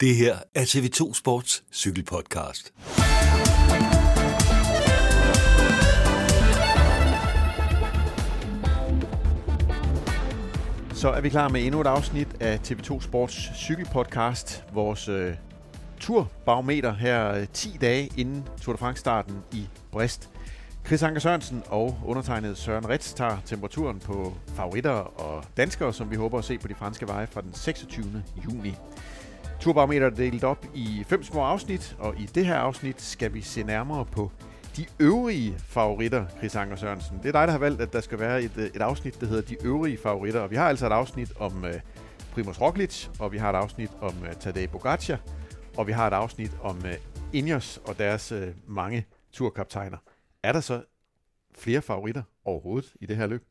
Det 0.00 0.16
her 0.16 0.38
er 0.54 0.62
TV2 0.62 1.14
Sports 1.14 1.64
cykelpodcast. 1.72 2.72
Så 10.94 11.08
er 11.08 11.20
vi 11.20 11.28
klar 11.28 11.48
med 11.48 11.64
endnu 11.64 11.80
et 11.80 11.86
afsnit 11.86 12.28
af 12.40 12.58
TV2 12.58 13.00
Sports 13.00 13.56
cykelpodcast. 13.56 14.64
Vores 14.72 15.08
øh, 15.08 15.34
turbarometer 16.00 16.94
her 16.94 17.34
øh, 17.34 17.46
10 17.52 17.76
dage 17.80 18.10
inden 18.16 18.44
Tour 18.62 18.72
de 18.74 18.78
France-starten 18.78 19.36
i 19.52 19.68
Brest. 19.92 20.30
Chris 20.86 21.02
Anker 21.02 21.20
Sørensen 21.20 21.62
og 21.66 21.98
undertegnet 22.04 22.58
Søren 22.58 22.88
Ritz 22.88 23.12
tager 23.12 23.38
temperaturen 23.46 24.00
på 24.00 24.34
favoritter 24.54 24.90
og 24.90 25.44
danskere, 25.56 25.92
som 25.92 26.10
vi 26.10 26.16
håber 26.16 26.38
at 26.38 26.44
se 26.44 26.58
på 26.58 26.68
de 26.68 26.74
franske 26.74 27.08
veje 27.08 27.26
fra 27.26 27.40
den 27.40 27.54
26. 27.54 28.22
juni. 28.44 28.74
Turbarometer 29.60 30.06
er 30.06 30.10
delt 30.10 30.44
op 30.44 30.66
i 30.74 31.04
fem 31.06 31.22
små 31.22 31.40
afsnit, 31.40 31.96
og 31.98 32.20
i 32.20 32.26
det 32.26 32.46
her 32.46 32.54
afsnit 32.54 33.02
skal 33.02 33.34
vi 33.34 33.40
se 33.40 33.62
nærmere 33.62 34.04
på 34.04 34.30
de 34.76 34.86
øvrige 35.00 35.58
favoritter, 35.58 36.26
Chris 36.28 36.56
Anker 36.56 36.76
Sørensen. 36.76 37.18
Det 37.18 37.28
er 37.28 37.32
dig, 37.32 37.46
der 37.46 37.50
har 37.50 37.58
valgt, 37.58 37.80
at 37.80 37.92
der 37.92 38.00
skal 38.00 38.18
være 38.18 38.42
et, 38.42 38.56
øh, 38.56 38.64
et 38.64 38.82
afsnit, 38.82 39.20
der 39.20 39.26
hedder 39.26 39.42
De 39.42 39.56
øvrige 39.64 39.98
favoritter. 39.98 40.40
Og 40.40 40.50
vi 40.50 40.56
har 40.56 40.68
altså 40.68 40.86
et 40.86 40.92
afsnit 40.92 41.32
om 41.36 41.64
øh, 41.64 41.74
Primoz 42.32 42.60
Roglic, 42.60 43.08
og 43.18 43.32
vi 43.32 43.38
har 43.38 43.50
et 43.50 43.56
afsnit 43.56 43.90
om 44.00 44.14
øh, 44.24 44.34
Tadej 44.34 44.66
Pogacar, 44.66 45.20
og 45.76 45.86
vi 45.86 45.92
har 45.92 46.06
et 46.06 46.12
afsnit 46.12 46.52
om 46.62 46.86
øh, 46.86 46.94
Ineos 47.32 47.80
og 47.84 47.98
deres 47.98 48.32
øh, 48.32 48.54
mange 48.66 49.06
turkaptajner. 49.32 49.98
Er 50.42 50.52
der 50.52 50.60
så 50.60 50.82
flere 51.54 51.82
favoritter 51.82 52.22
overhovedet 52.44 52.92
i 53.00 53.06
det 53.06 53.16
her 53.16 53.26
løb? 53.26 53.44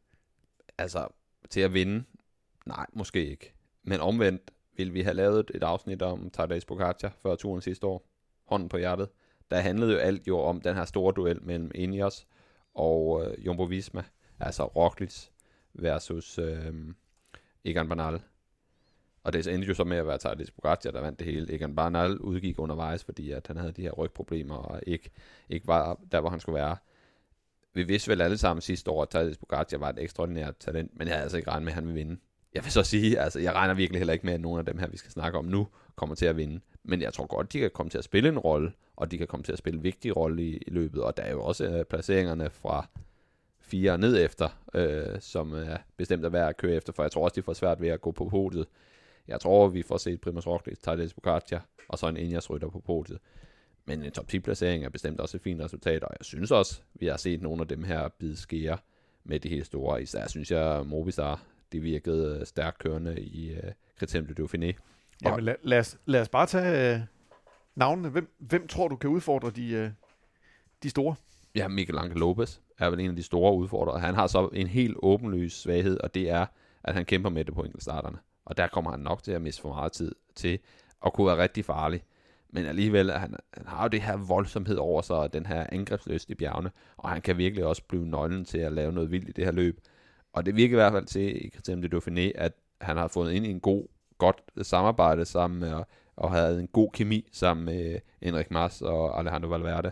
Altså, 0.77 1.07
til 1.49 1.59
at 1.59 1.73
vinde? 1.73 2.03
Nej, 2.65 2.85
måske 2.93 3.29
ikke. 3.29 3.53
Men 3.83 3.99
omvendt 3.99 4.51
ville 4.77 4.93
vi 4.93 5.01
have 5.01 5.13
lavet 5.13 5.51
et 5.53 5.63
afsnit 5.63 6.01
om 6.01 6.29
Tadej 6.29 6.59
Pogacar 6.67 7.13
før 7.21 7.35
turen 7.35 7.61
sidste 7.61 7.87
år. 7.87 8.07
Hånden 8.45 8.69
på 8.69 8.77
hjertet. 8.77 9.09
Der 9.51 9.59
handlede 9.59 9.93
jo 9.93 9.97
alt 9.97 10.27
jo 10.27 10.39
om 10.39 10.61
den 10.61 10.75
her 10.75 10.85
store 10.85 11.13
duel 11.13 11.43
mellem 11.43 11.71
Ineos 11.75 12.27
og 12.73 13.25
øh, 13.25 13.45
Jumbo 13.45 13.63
Visma. 13.63 14.03
Altså 14.39 14.65
Roglic 14.65 15.27
versus 15.73 16.39
øh, 16.39 16.73
Egan 17.65 17.87
Bernal. 17.89 18.21
Og 19.23 19.33
det 19.33 19.47
endte 19.47 19.67
jo 19.67 19.73
så 19.73 19.83
med 19.83 19.97
at 19.97 20.07
være 20.07 20.17
Tadej 20.17 20.45
Pogacar, 20.55 20.91
der 20.91 21.01
vandt 21.01 21.19
det 21.19 21.27
hele. 21.27 21.53
Egan 21.53 21.75
Bernal 21.75 22.17
udgik 22.17 22.59
undervejs, 22.59 23.03
fordi 23.03 23.31
at 23.31 23.47
han 23.47 23.57
havde 23.57 23.71
de 23.71 23.81
her 23.81 23.91
rygproblemer, 23.91 24.55
og 24.55 24.81
ikke, 24.87 25.09
ikke 25.49 25.67
var 25.67 25.99
der, 26.11 26.21
hvor 26.21 26.29
han 26.29 26.39
skulle 26.39 26.59
være. 26.59 26.77
Vi 27.73 27.83
vidste 27.83 28.09
vel 28.09 28.21
alle 28.21 28.37
sammen 28.37 28.61
sidste 28.61 28.91
år, 28.91 29.01
at 29.01 29.09
Tadej 29.09 29.33
Pogacar 29.39 29.77
var 29.77 29.89
et 29.89 29.99
ekstraordinært 29.99 30.57
talent, 30.57 30.97
men 30.97 31.07
jeg 31.07 31.15
havde 31.15 31.23
altså 31.23 31.37
ikke 31.37 31.49
regnet 31.49 31.63
med, 31.63 31.71
at 31.71 31.75
han 31.75 31.83
ville 31.83 31.97
vinde. 31.99 32.17
Jeg 32.53 32.63
vil 32.63 32.71
så 32.71 32.83
sige, 32.83 33.19
altså 33.19 33.39
jeg 33.39 33.53
regner 33.53 33.73
virkelig 33.73 33.99
heller 33.99 34.13
ikke 34.13 34.25
med, 34.25 34.33
at 34.33 34.41
nogen 34.41 34.59
af 34.59 34.65
dem 34.65 34.77
her, 34.77 34.87
vi 34.87 34.97
skal 34.97 35.11
snakke 35.11 35.37
om 35.37 35.45
nu, 35.45 35.67
kommer 35.95 36.15
til 36.15 36.25
at 36.25 36.37
vinde. 36.37 36.59
Men 36.83 37.01
jeg 37.01 37.13
tror 37.13 37.25
godt, 37.25 37.53
de 37.53 37.59
kan 37.59 37.71
komme 37.73 37.89
til 37.89 37.97
at 37.97 38.03
spille 38.03 38.29
en 38.29 38.39
rolle, 38.39 38.71
og 38.95 39.11
de 39.11 39.17
kan 39.17 39.27
komme 39.27 39.43
til 39.43 39.51
at 39.51 39.57
spille 39.57 39.77
en 39.77 39.83
vigtig 39.83 40.17
rolle 40.17 40.43
i, 40.43 40.57
i 40.57 40.69
løbet. 40.69 41.03
Og 41.03 41.17
der 41.17 41.23
er 41.23 41.31
jo 41.31 41.43
også 41.43 41.65
øh, 41.65 41.85
placeringerne 41.85 42.49
fra 42.49 42.87
fire 43.59 43.97
ned 43.97 44.25
efter, 44.25 44.49
øh, 44.73 45.19
som 45.19 45.53
er 45.53 45.77
bestemt 45.97 46.25
at 46.25 46.33
være 46.33 46.49
at 46.49 46.57
køre 46.57 46.75
efter, 46.75 46.93
for 46.93 47.03
jeg 47.03 47.11
tror 47.11 47.23
også, 47.23 47.35
de 47.35 47.41
får 47.41 47.53
svært 47.53 47.81
ved 47.81 47.89
at 47.89 48.01
gå 48.01 48.11
på 48.11 48.29
podiet. 48.29 48.67
Jeg 49.27 49.39
tror, 49.41 49.67
vi 49.67 49.83
får 49.83 49.97
set 49.97 50.21
Primoz 50.21 50.47
Roglic, 50.47 50.77
Tadej 50.79 51.07
Pogacar, 51.15 51.65
og 51.87 51.97
så 51.97 52.07
en 52.07 52.17
Ineos 52.17 52.49
rytter 52.49 52.69
på 52.69 52.79
podiet. 52.79 53.19
Men 53.85 54.03
en 54.03 54.11
top 54.11 54.27
10 54.27 54.39
placering 54.39 54.85
er 54.85 54.89
bestemt 54.89 55.19
også 55.19 55.37
et 55.37 55.41
fint 55.41 55.61
resultat, 55.61 56.03
og 56.03 56.09
jeg 56.19 56.25
synes 56.25 56.51
også, 56.51 56.81
vi 56.93 57.05
har 57.07 57.17
set 57.17 57.41
nogle 57.41 57.61
af 57.61 57.67
dem 57.67 57.83
her 57.83 58.09
bide 58.19 58.37
skære 58.37 58.77
med 59.23 59.39
de 59.39 59.49
helt 59.49 59.65
store. 59.65 60.01
Især 60.01 60.27
synes 60.27 60.51
jeg, 60.51 60.83
Movistar, 60.85 61.43
det 61.71 61.83
virkede 61.83 62.45
stærkt 62.45 62.79
kørende 62.79 63.21
i 63.21 63.53
uh, 63.53 63.69
Criterium 63.99 64.27
de 64.27 64.43
Dauphiné. 64.43 64.73
Ja, 65.23 65.35
men 65.35 65.43
lad, 65.43 65.55
lad, 65.63 65.79
os, 65.79 65.97
lad 66.05 66.21
os 66.21 66.29
bare 66.29 66.45
tage 66.45 66.95
uh, 66.95 67.01
navnene. 67.75 68.09
Hvem, 68.09 68.35
hvem 68.39 68.67
tror 68.67 68.87
du 68.87 68.95
kan 68.95 69.09
udfordre 69.09 69.49
de, 69.49 69.83
uh, 69.83 69.89
de 70.83 70.89
store? 70.89 71.15
Ja, 71.55 71.67
Miguel 71.67 71.97
Angel 71.97 72.17
Lopez 72.17 72.59
er 72.77 72.89
vel 72.89 72.99
en 72.99 73.09
af 73.09 73.15
de 73.15 73.23
store 73.23 73.53
udfordrere. 73.53 73.99
Han 73.99 74.15
har 74.15 74.27
så 74.27 74.49
en 74.53 74.67
helt 74.67 74.97
åbenlys 75.03 75.53
svaghed, 75.53 75.99
og 75.99 76.15
det 76.15 76.29
er, 76.29 76.45
at 76.83 76.93
han 76.93 77.05
kæmper 77.05 77.29
med 77.29 77.45
det 77.45 77.53
på 77.53 77.63
enkeltstarterne. 77.63 78.17
Og 78.45 78.57
der 78.57 78.67
kommer 78.67 78.91
han 78.91 78.99
nok 78.99 79.23
til 79.23 79.31
at 79.31 79.41
miste 79.41 79.61
for 79.61 79.69
meget 79.69 79.91
tid 79.91 80.15
til 80.35 80.59
at 81.05 81.13
kunne 81.13 81.27
være 81.27 81.37
rigtig 81.37 81.65
farlig. 81.65 82.03
Men 82.49 82.65
alligevel, 82.65 83.11
han, 83.11 83.35
han 83.53 83.67
har 83.67 83.83
jo 83.83 83.87
det 83.87 84.01
her 84.01 84.17
voldsomhed 84.17 84.75
over 84.75 85.01
sig, 85.01 85.15
og 85.15 85.33
den 85.33 85.45
her 85.45 85.65
angrebsløst 85.71 86.29
i 86.29 86.35
bjergene, 86.35 86.71
og 86.97 87.09
han 87.09 87.21
kan 87.21 87.37
virkelig 87.37 87.65
også 87.65 87.83
blive 87.87 88.05
nøglen 88.05 88.45
til 88.45 88.57
at 88.57 88.73
lave 88.73 88.91
noget 88.91 89.11
vildt 89.11 89.29
i 89.29 89.31
det 89.31 89.45
her 89.45 89.51
løb. 89.51 89.79
Og 90.33 90.45
det 90.45 90.55
virker 90.55 90.75
i 90.75 90.79
hvert 90.79 90.93
fald 90.93 91.05
til 91.05 91.45
i 91.45 91.49
Christian 91.49 91.83
de 91.83 91.97
Dauphiné, 91.97 92.31
at 92.35 92.53
han 92.81 92.97
har 92.97 93.07
fået 93.07 93.33
ind 93.33 93.45
i 93.45 93.49
en 93.49 93.59
god, 93.59 93.87
godt 94.17 94.41
samarbejde 94.61 95.25
sammen 95.25 95.59
med, 95.59 95.83
og 96.15 96.31
havde 96.31 96.59
en 96.59 96.67
god 96.67 96.89
kemi 96.93 97.29
sammen 97.31 97.65
med 97.65 97.93
øh, 97.93 97.99
Henrik 98.21 98.51
Mars 98.51 98.81
og 98.81 99.19
Alejandro 99.19 99.49
Valverde. 99.49 99.91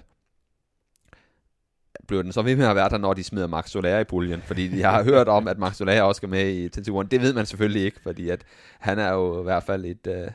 blev 2.07 2.23
den 2.23 2.31
så 2.31 2.41
ved 2.41 2.55
med 2.55 2.65
at 2.65 2.75
være 2.75 2.89
der, 2.89 2.97
når 2.97 3.13
de 3.13 3.23
smider 3.23 3.47
Max 3.47 3.69
Soler 3.69 3.99
i 3.99 4.03
puljen? 4.03 4.41
Fordi 4.41 4.79
jeg 4.79 4.91
har 4.91 5.03
hørt 5.03 5.27
om, 5.27 5.47
at 5.47 5.57
Max 5.59 5.75
Soler 5.75 6.01
også 6.01 6.19
skal 6.19 6.29
med 6.29 6.55
i 6.55 6.69
til 6.69 6.85
turen. 6.85 7.07
Det 7.07 7.21
ved 7.21 7.33
man 7.33 7.45
selvfølgelig 7.45 7.83
ikke, 7.83 8.01
fordi 8.01 8.29
at 8.29 8.45
han 8.79 8.99
er 8.99 9.11
jo 9.11 9.39
i 9.39 9.43
hvert 9.43 9.63
fald 9.63 9.85
et, 9.85 10.07
øh, 10.07 10.31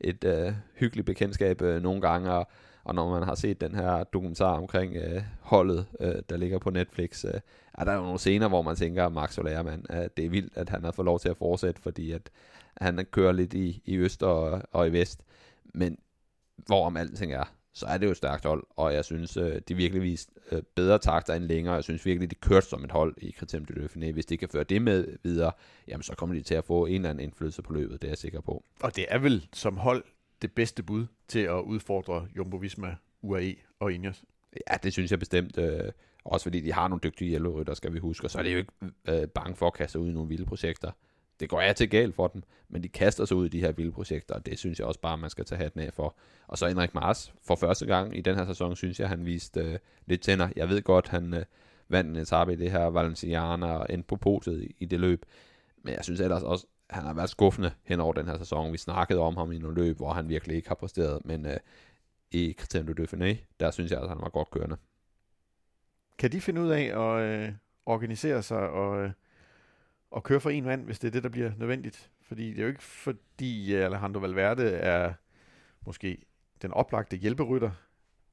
et 0.00 0.24
øh, 0.24 0.52
hyggeligt 0.74 1.06
bekendtskab 1.06 1.62
øh, 1.62 1.82
nogle 1.82 2.00
gange, 2.00 2.30
og, 2.30 2.48
og 2.84 2.94
når 2.94 3.10
man 3.10 3.22
har 3.22 3.34
set 3.34 3.60
den 3.60 3.74
her 3.74 4.04
dokumentar 4.04 4.52
omkring 4.52 4.96
øh, 4.96 5.22
holdet, 5.40 5.86
øh, 6.00 6.14
der 6.30 6.36
ligger 6.36 6.58
på 6.58 6.70
Netflix, 6.70 7.24
øh, 7.24 7.40
er 7.74 7.84
der 7.84 7.94
jo 7.94 8.00
nogle 8.02 8.18
scener, 8.18 8.48
hvor 8.48 8.62
man 8.62 8.76
tænker, 8.76 9.06
at 9.06 9.12
Max 9.12 9.38
Olermann, 9.38 9.86
øh, 9.90 10.08
det 10.16 10.24
er 10.24 10.30
vildt, 10.30 10.56
at 10.56 10.68
han 10.68 10.84
har 10.84 10.92
fået 10.92 11.06
lov 11.06 11.18
til 11.18 11.28
at 11.28 11.36
fortsætte, 11.36 11.82
fordi 11.82 12.12
at 12.12 12.30
han 12.76 13.06
kører 13.10 13.32
lidt 13.32 13.54
i, 13.54 13.82
i 13.84 13.96
øst 13.96 14.22
og, 14.22 14.62
og 14.72 14.88
i 14.88 14.92
vest. 14.92 15.20
Men 15.74 15.98
hvorom 16.66 16.96
alting 16.96 17.32
er, 17.32 17.55
så 17.76 17.86
er 17.86 17.98
det 17.98 18.06
jo 18.06 18.10
et 18.10 18.16
stærkt 18.16 18.44
hold, 18.44 18.64
og 18.70 18.94
jeg 18.94 19.04
synes, 19.04 19.36
øh, 19.36 19.60
de 19.68 19.74
virkelig 19.74 20.02
vist 20.02 20.30
øh, 20.52 20.62
bedre 20.74 20.98
takter 20.98 21.34
end 21.34 21.44
længere. 21.44 21.74
Jeg 21.74 21.84
synes 21.84 22.06
virkelig, 22.06 22.30
de 22.30 22.34
kørte 22.34 22.66
som 22.66 22.84
et 22.84 22.92
hold 22.92 23.14
i 23.18 23.32
Criterium 23.38 23.64
de 23.64 23.74
Dauphiné. 23.74 24.12
Hvis 24.12 24.26
de 24.26 24.36
kan 24.36 24.48
føre 24.48 24.64
det 24.64 24.82
med 24.82 25.16
videre, 25.22 25.52
jamen 25.88 26.02
så 26.02 26.14
kommer 26.14 26.34
de 26.34 26.42
til 26.42 26.54
at 26.54 26.64
få 26.64 26.86
en 26.86 26.94
eller 26.94 27.10
anden 27.10 27.24
indflydelse 27.24 27.62
på 27.62 27.72
løbet, 27.72 28.02
det 28.02 28.08
er 28.08 28.10
jeg 28.10 28.18
sikker 28.18 28.40
på. 28.40 28.64
Og 28.80 28.96
det 28.96 29.06
er 29.08 29.18
vel 29.18 29.48
som 29.52 29.76
hold 29.76 30.04
det 30.42 30.52
bedste 30.52 30.82
bud 30.82 31.06
til 31.28 31.38
at 31.38 31.60
udfordre 31.60 32.26
Jumbo 32.36 32.56
Visma, 32.56 32.96
UAE 33.22 33.54
og 33.80 33.92
Ineos? 33.92 34.24
Ja, 34.70 34.76
det 34.82 34.92
synes 34.92 35.10
jeg 35.10 35.18
bestemt. 35.18 35.58
Øh, 35.58 35.92
også 36.24 36.44
fordi 36.44 36.60
de 36.60 36.72
har 36.72 36.88
nogle 36.88 37.00
dygtige 37.04 37.28
hjælperytter, 37.28 37.74
skal 37.74 37.92
vi 37.92 37.98
huske. 37.98 38.26
Og 38.26 38.30
så 38.30 38.38
er 38.38 38.42
det 38.42 38.52
jo 38.52 38.58
ikke 38.58 38.72
øh, 39.08 39.28
bange 39.28 39.56
for 39.56 39.66
at 39.66 39.74
kaste 39.74 39.98
ud 39.98 40.08
i 40.08 40.12
nogle 40.12 40.28
vilde 40.28 40.46
projekter. 40.46 40.90
Det 41.40 41.48
går 41.48 41.60
jeg 41.60 41.76
til 41.76 41.90
galt 41.90 42.14
for 42.14 42.26
dem, 42.26 42.42
men 42.68 42.82
de 42.82 42.88
kaster 42.88 43.24
sig 43.24 43.36
ud 43.36 43.46
i 43.46 43.48
de 43.48 43.60
her 43.60 43.72
vilde 43.72 43.92
projekter, 43.92 44.34
og 44.34 44.46
det 44.46 44.58
synes 44.58 44.78
jeg 44.78 44.86
også 44.86 45.00
bare, 45.00 45.18
man 45.18 45.30
skal 45.30 45.44
tage 45.44 45.58
hatten 45.58 45.80
af 45.80 45.92
for. 45.92 46.16
Og 46.46 46.58
så 46.58 46.68
Henrik 46.68 46.94
Mars, 46.94 47.34
for 47.42 47.54
første 47.54 47.86
gang 47.86 48.16
i 48.16 48.20
den 48.20 48.36
her 48.36 48.46
sæson, 48.46 48.76
synes 48.76 49.00
jeg, 49.00 49.08
han 49.08 49.26
viste 49.26 49.60
øh, 49.60 49.78
lidt 50.06 50.22
tænder. 50.22 50.48
Jeg 50.56 50.68
ved 50.68 50.82
godt, 50.82 51.08
han 51.08 51.34
øh, 51.34 51.44
vandt 51.88 52.10
en 52.10 52.16
etape 52.16 52.52
i 52.52 52.56
det 52.56 52.70
her 52.70 52.84
Valenciana 52.84 53.66
og 53.66 53.86
endte 53.90 54.06
på 54.06 54.16
potet 54.16 54.62
i, 54.62 54.76
i 54.78 54.84
det 54.84 55.00
løb. 55.00 55.24
Men 55.82 55.94
jeg 55.94 56.04
synes 56.04 56.20
ellers 56.20 56.42
også, 56.42 56.66
han 56.90 57.02
har 57.02 57.14
været 57.14 57.30
skuffende 57.30 57.70
hen 57.84 58.00
over 58.00 58.12
den 58.12 58.26
her 58.26 58.38
sæson. 58.38 58.72
Vi 58.72 58.78
snakkede 58.78 59.20
om 59.20 59.36
ham 59.36 59.52
i 59.52 59.58
nogle 59.58 59.84
løb, 59.84 59.96
hvor 59.96 60.12
han 60.12 60.28
virkelig 60.28 60.56
ikke 60.56 60.68
har 60.68 60.74
præsteret, 60.74 61.24
men 61.24 61.46
øh, 61.46 61.56
i 62.30 62.54
Criterium 62.58 62.94
de 62.94 63.02
Dauphiné, 63.02 63.36
der 63.60 63.70
synes 63.70 63.90
jeg, 63.90 64.02
at 64.02 64.08
han 64.08 64.18
var 64.20 64.28
godt 64.28 64.50
kørende. 64.50 64.76
Kan 66.18 66.32
de 66.32 66.40
finde 66.40 66.60
ud 66.60 66.68
af 66.68 66.82
at 66.82 67.22
øh, 67.22 67.52
organisere 67.86 68.42
sig 68.42 68.58
og, 68.58 69.04
øh, 69.04 69.10
og 70.10 70.22
køre 70.22 70.40
for 70.40 70.50
en 70.50 70.64
mand, 70.64 70.84
hvis 70.84 70.98
det 70.98 71.08
er 71.08 71.12
det, 71.12 71.22
der 71.22 71.28
bliver 71.28 71.50
nødvendigt? 71.58 72.10
Fordi 72.22 72.50
det 72.50 72.58
er 72.58 72.62
jo 72.62 72.68
ikke 72.68 72.82
fordi 72.82 73.74
øh, 73.74 73.84
Alejandro 73.84 74.20
Valverde 74.20 74.70
er 74.70 75.12
måske 75.86 76.18
den 76.62 76.72
oplagte 76.72 77.16
hjælperytter. 77.16 77.70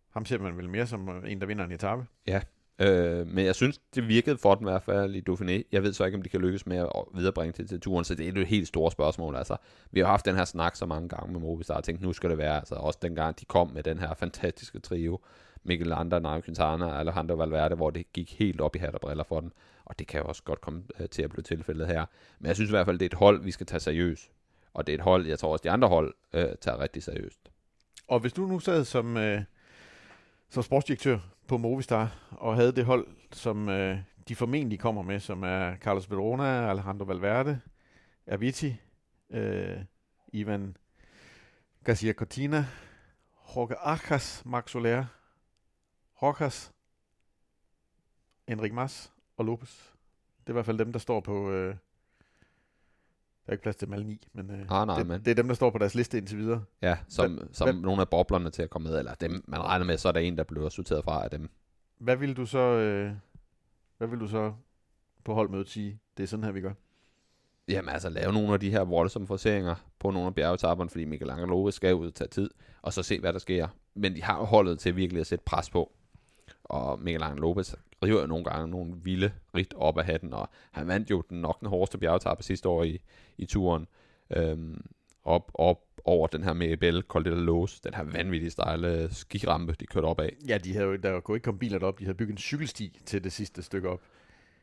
Ham 0.09 0.25
ser 0.25 0.37
man 0.37 0.57
vel 0.57 0.69
mere 0.69 0.87
som 0.87 1.09
øh, 1.09 1.31
en, 1.31 1.41
der 1.41 1.47
vinder 1.47 1.65
en 1.65 1.71
etape. 1.71 2.05
Ja, 2.27 2.41
Øh, 2.79 3.27
men 3.27 3.45
jeg 3.45 3.55
synes, 3.55 3.79
det 3.95 4.07
virkede 4.07 4.37
for 4.37 4.55
den 4.55 4.67
i 4.67 4.69
hvert 4.69 4.83
fald 4.83 5.15
i 5.15 5.23
Dauphiné. 5.29 5.63
Jeg 5.71 5.83
ved 5.83 5.93
så 5.93 6.05
ikke, 6.05 6.15
om 6.15 6.21
de 6.21 6.29
kan 6.29 6.41
lykkes 6.41 6.65
med 6.65 6.77
at 6.77 7.03
viderebringe 7.13 7.53
det 7.57 7.69
til 7.69 7.79
turen, 7.79 8.05
så 8.05 8.15
det 8.15 8.27
er 8.27 8.41
et 8.41 8.47
helt 8.47 8.67
stort 8.67 8.91
spørgsmål. 8.91 9.35
Altså, 9.35 9.57
vi 9.91 9.99
har 9.99 10.07
haft 10.07 10.25
den 10.25 10.35
her 10.35 10.45
snak 10.45 10.75
så 10.75 10.85
mange 10.85 11.09
gange 11.09 11.31
med 11.31 11.41
Movistar, 11.41 11.75
og 11.75 11.83
tænkt, 11.83 12.01
nu 12.01 12.13
skal 12.13 12.29
det 12.29 12.37
være, 12.37 12.55
altså 12.55 12.75
også 12.75 12.99
dengang 13.01 13.39
de 13.39 13.45
kom 13.45 13.71
med 13.73 13.83
den 13.83 13.99
her 13.99 14.13
fantastiske 14.13 14.79
trio, 14.79 15.19
Mikkel 15.63 15.87
Lander, 15.87 16.19
Nairo 16.19 16.41
Quintana 16.41 16.85
og 16.85 16.99
Alejandro 16.99 17.35
Valverde, 17.35 17.75
hvor 17.75 17.89
det 17.89 18.13
gik 18.13 18.39
helt 18.39 18.61
op 18.61 18.75
i 18.75 18.79
hat 18.79 18.93
og 18.93 19.01
briller 19.01 19.23
for 19.23 19.39
dem. 19.39 19.51
Og 19.85 19.99
det 19.99 20.07
kan 20.07 20.21
jo 20.21 20.27
også 20.27 20.43
godt 20.43 20.61
komme 20.61 20.83
øh, 20.99 21.09
til 21.09 21.21
at 21.21 21.29
blive 21.29 21.43
tilfældet 21.43 21.87
her. 21.87 22.05
Men 22.39 22.47
jeg 22.47 22.55
synes 22.55 22.69
i 22.69 22.73
hvert 22.73 22.85
fald, 22.85 22.99
det 22.99 23.05
er 23.05 23.09
et 23.09 23.19
hold, 23.19 23.43
vi 23.43 23.51
skal 23.51 23.65
tage 23.65 23.79
seriøst. 23.79 24.31
Og 24.73 24.87
det 24.87 24.93
er 24.93 24.97
et 24.97 25.03
hold, 25.03 25.25
jeg 25.25 25.39
tror 25.39 25.51
også, 25.51 25.63
de 25.63 25.71
andre 25.71 25.87
hold 25.87 26.13
øh, 26.33 26.47
tager 26.61 26.79
rigtig 26.79 27.03
seriøst. 27.03 27.51
Og 28.07 28.19
hvis 28.19 28.33
du 28.33 28.45
nu 28.45 28.59
sad 28.59 28.85
som, 28.85 29.17
øh, 29.17 29.41
som 30.49 30.63
sportsdirektør 30.63 31.19
på 31.47 31.57
Movistar, 31.57 32.15
og 32.31 32.55
havde 32.55 32.71
det 32.71 32.85
hold, 32.85 33.07
som 33.31 33.69
øh, 33.69 33.97
de 34.27 34.35
formentlig 34.35 34.79
kommer 34.79 35.01
med, 35.01 35.19
som 35.19 35.43
er 35.43 35.75
Carlos 35.75 36.11
Verona, 36.11 36.69
Alejandro 36.69 37.05
Valverde, 37.05 37.59
Aviti, 38.27 38.75
øh, 39.29 39.77
Ivan 40.33 40.77
Garcia 41.83 42.13
Cortina, 42.13 42.65
Jorge 43.55 43.75
Arcas, 43.75 44.43
Max 44.45 44.71
Soler, 44.71 45.05
Rojas, 46.23 46.71
Enric 48.47 48.71
Mas 48.73 49.11
og 49.37 49.45
Lopez. 49.45 49.69
Det 50.39 50.47
er 50.47 50.51
i 50.51 50.53
hvert 50.53 50.65
fald 50.65 50.77
dem, 50.77 50.91
der 50.91 50.99
står 50.99 51.19
på, 51.19 51.51
øh, 51.51 51.75
Der 53.45 53.49
er 53.49 53.51
ikke 53.51 53.61
plads 53.63 53.75
til 53.75 53.87
dem 53.87 53.93
alle 53.93 54.05
ni, 54.07 54.27
men, 54.33 54.49
øh, 54.51 54.65
Ah, 54.69 54.87
nej, 54.87 54.97
det, 54.97 55.07
men- 55.07 55.19
det 55.25 55.31
er 55.31 55.35
dem, 55.35 55.47
der 55.47 55.55
står 55.55 55.69
på 55.69 55.77
deres 55.77 55.95
liste 55.95 56.17
indtil 56.17 56.37
videre. 56.37 56.63
Ja, 56.81 56.97
som, 57.07 57.33
Hvem- 57.33 57.53
som 57.53 57.67
hvem- 57.67 57.75
nogle 57.75 58.01
af 58.01 58.09
boblerne 58.09 58.49
til 58.49 58.61
at 58.63 58.69
komme 58.69 58.89
med, 58.89 58.99
eller 58.99 59.13
dem, 59.13 59.43
man 59.47 59.61
regner 59.61 59.85
med, 59.85 59.97
så 59.97 60.07
er 60.07 60.11
der 60.11 60.19
en, 60.19 60.37
der 60.37 60.43
bliver 60.43 60.69
sorteret 60.69 61.03
fra 61.03 61.23
af 61.23 61.29
dem. 61.29 61.49
Hvad 61.97 62.15
vil 62.15 62.37
du 62.37 62.45
så, 62.45 62.57
øh, 62.59 63.13
hvad 63.97 64.07
vil 64.07 64.19
du 64.19 64.27
så 64.27 64.53
på 65.23 65.33
holdmødet 65.33 65.69
sige? 65.69 65.99
Det 66.17 66.23
er 66.23 66.27
sådan 66.27 66.43
her, 66.43 66.51
vi 66.51 66.61
gør. 66.61 66.73
Jamen 67.67 67.89
altså, 67.89 68.09
lave 68.09 68.33
nogle 68.33 68.53
af 68.53 68.59
de 68.59 68.69
her 68.69 68.81
voldsomme 68.83 69.27
forseringer 69.27 69.75
på 69.99 70.11
nogle 70.11 70.27
af 70.27 70.35
bjergetapperne, 70.35 70.89
fordi 70.89 71.05
Michael 71.05 71.31
Angel 71.31 71.47
Lopez 71.47 71.73
skal 71.75 71.95
ud 71.95 72.07
og 72.07 72.13
tage 72.13 72.27
tid, 72.27 72.49
og 72.81 72.93
så 72.93 73.03
se, 73.03 73.19
hvad 73.19 73.33
der 73.33 73.39
sker. 73.39 73.67
Men 73.93 74.15
de 74.15 74.23
har 74.23 74.37
jo 74.37 74.43
holdet 74.43 74.79
til 74.79 74.95
virkelig 74.95 75.19
at 75.21 75.27
sætte 75.27 75.43
pres 75.45 75.69
på. 75.69 75.91
Og 76.63 76.99
Angel 77.23 77.41
Lopez 77.41 77.73
river 78.03 78.21
jo 78.21 78.27
nogle 78.27 78.43
gange 78.43 78.67
nogle 78.67 78.93
vilde 79.03 79.31
rigt 79.55 79.73
op 79.77 79.97
af 79.97 80.05
hatten, 80.05 80.33
og 80.33 80.49
han 80.71 80.87
vandt 80.87 81.09
jo 81.09 81.23
den 81.29 81.41
nok 81.41 81.59
den 81.59 81.69
hårdeste 81.69 81.97
bjergetappe 81.97 82.43
sidste 82.43 82.69
år 82.69 82.83
i, 82.83 83.01
i 83.37 83.45
turen. 83.45 83.87
Øhm, 84.35 84.81
op, 85.23 85.51
op 85.53 85.79
over 86.05 86.27
den 86.27 86.43
her 86.43 87.01
Col 87.07 87.25
de 87.25 87.29
la 87.29 87.35
Lose, 87.35 87.81
den 87.83 87.93
her 87.93 88.03
vanvittige 88.03 88.49
stejle 88.49 89.13
skirampe, 89.13 89.75
de 89.79 89.85
kørte 89.85 90.05
op 90.05 90.19
af. 90.19 90.35
Ja, 90.47 90.57
de 90.57 90.73
havde 90.73 90.85
jo, 90.85 90.95
der 90.95 91.19
kunne 91.19 91.37
ikke 91.37 91.45
komme 91.45 91.59
biler 91.59 91.79
op. 91.79 91.99
De 91.99 92.03
havde 92.03 92.17
bygget 92.17 92.33
en 92.33 92.37
cykelsti 92.37 92.99
til 93.05 93.23
det 93.23 93.31
sidste 93.31 93.63
stykke 93.63 93.89
op. 93.89 94.01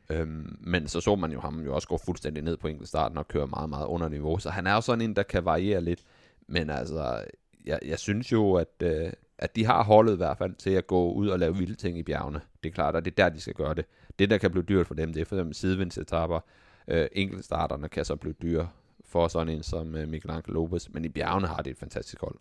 Øhm, 0.09 0.57
men 0.59 0.87
så 0.87 1.01
så 1.01 1.15
man 1.15 1.31
jo 1.31 1.39
ham 1.39 1.59
jo 1.59 1.75
også 1.75 1.87
gå 1.87 1.97
fuldstændig 1.97 2.43
ned 2.43 2.57
på 2.57 2.67
enkeltstarten 2.67 3.17
og 3.17 3.27
køre 3.27 3.47
meget, 3.47 3.69
meget 3.69 3.85
under 3.85 4.09
niveau. 4.09 4.37
Så 4.37 4.49
han 4.49 4.67
er 4.67 4.73
jo 4.73 4.81
sådan 4.81 5.01
en, 5.01 5.15
der 5.15 5.23
kan 5.23 5.45
variere 5.45 5.81
lidt. 5.81 6.03
Men 6.47 6.69
altså, 6.69 7.25
jeg, 7.65 7.79
jeg 7.85 7.99
synes 7.99 8.31
jo, 8.31 8.53
at, 8.53 8.83
øh, 8.83 9.11
at 9.41 9.55
de 9.55 9.65
har 9.65 9.83
holdet 9.83 10.13
i 10.13 10.17
hvert 10.17 10.37
fald 10.37 10.55
til 10.55 10.69
at 10.69 10.87
gå 10.87 11.11
ud 11.11 11.27
og 11.27 11.39
lave 11.39 11.57
vilde 11.57 11.75
ting 11.75 11.97
i 11.97 12.03
bjergene. 12.03 12.41
Det 12.63 12.69
er 12.69 12.73
klart, 12.73 12.95
at 12.95 13.05
det 13.05 13.11
er 13.11 13.23
der, 13.23 13.29
de 13.29 13.41
skal 13.41 13.53
gøre 13.53 13.73
det. 13.73 13.85
Det, 14.19 14.29
der 14.29 14.37
kan 14.37 14.51
blive 14.51 14.63
dyrt 14.63 14.87
for 14.87 14.93
dem, 14.93 15.13
det 15.13 15.21
er 15.21 15.25
for 15.25 15.35
eksempel 15.35 15.55
sidevindsetapper. 15.55 16.39
Øh, 16.87 17.07
enkeltstarterne 17.11 17.89
kan 17.89 18.05
så 18.05 18.15
blive 18.15 18.33
dyre 18.41 18.69
for 19.05 19.27
sådan 19.27 19.49
en 19.49 19.63
som 19.63 19.95
øh, 19.95 20.07
Michael 20.07 20.31
Angel 20.31 20.53
Lopez. 20.53 20.89
Men 20.89 21.05
i 21.05 21.09
bjergene 21.09 21.47
har 21.47 21.61
de 21.61 21.69
et 21.69 21.77
fantastisk 21.77 22.21
hold. 22.21 22.35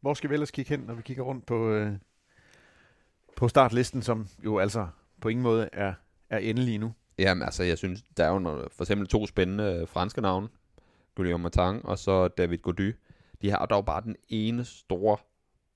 Hvor 0.00 0.14
skal 0.14 0.30
vi 0.30 0.34
ellers 0.34 0.50
kigge 0.50 0.68
hen, 0.68 0.80
når 0.80 0.94
vi 0.94 1.02
kigger 1.02 1.22
rundt 1.22 1.46
på, 1.46 1.70
øh, 1.70 1.92
på 3.36 3.48
startlisten, 3.48 4.02
som 4.02 4.28
jo 4.44 4.58
altså 4.58 4.86
på 5.20 5.28
ingen 5.28 5.42
måde 5.42 5.68
er, 5.72 5.94
er 6.30 6.38
endelig 6.38 6.78
nu? 6.78 6.92
Jamen 7.18 7.42
altså, 7.42 7.62
jeg 7.62 7.78
synes, 7.78 8.04
der 8.16 8.24
er 8.24 8.32
jo 8.32 8.38
noget, 8.38 8.68
for 8.72 8.84
eksempel 8.84 9.06
to 9.06 9.26
spændende 9.26 9.64
øh, 9.64 9.88
franske 9.88 10.20
navne. 10.20 10.48
Guillaume 11.14 11.42
Martin 11.42 11.80
og 11.84 11.98
så 11.98 12.28
David 12.28 12.58
Gody. 12.58 12.94
De 13.42 13.50
har 13.50 13.66
dog 13.66 13.86
bare 13.86 14.00
den 14.00 14.16
ene 14.28 14.64
store 14.64 15.16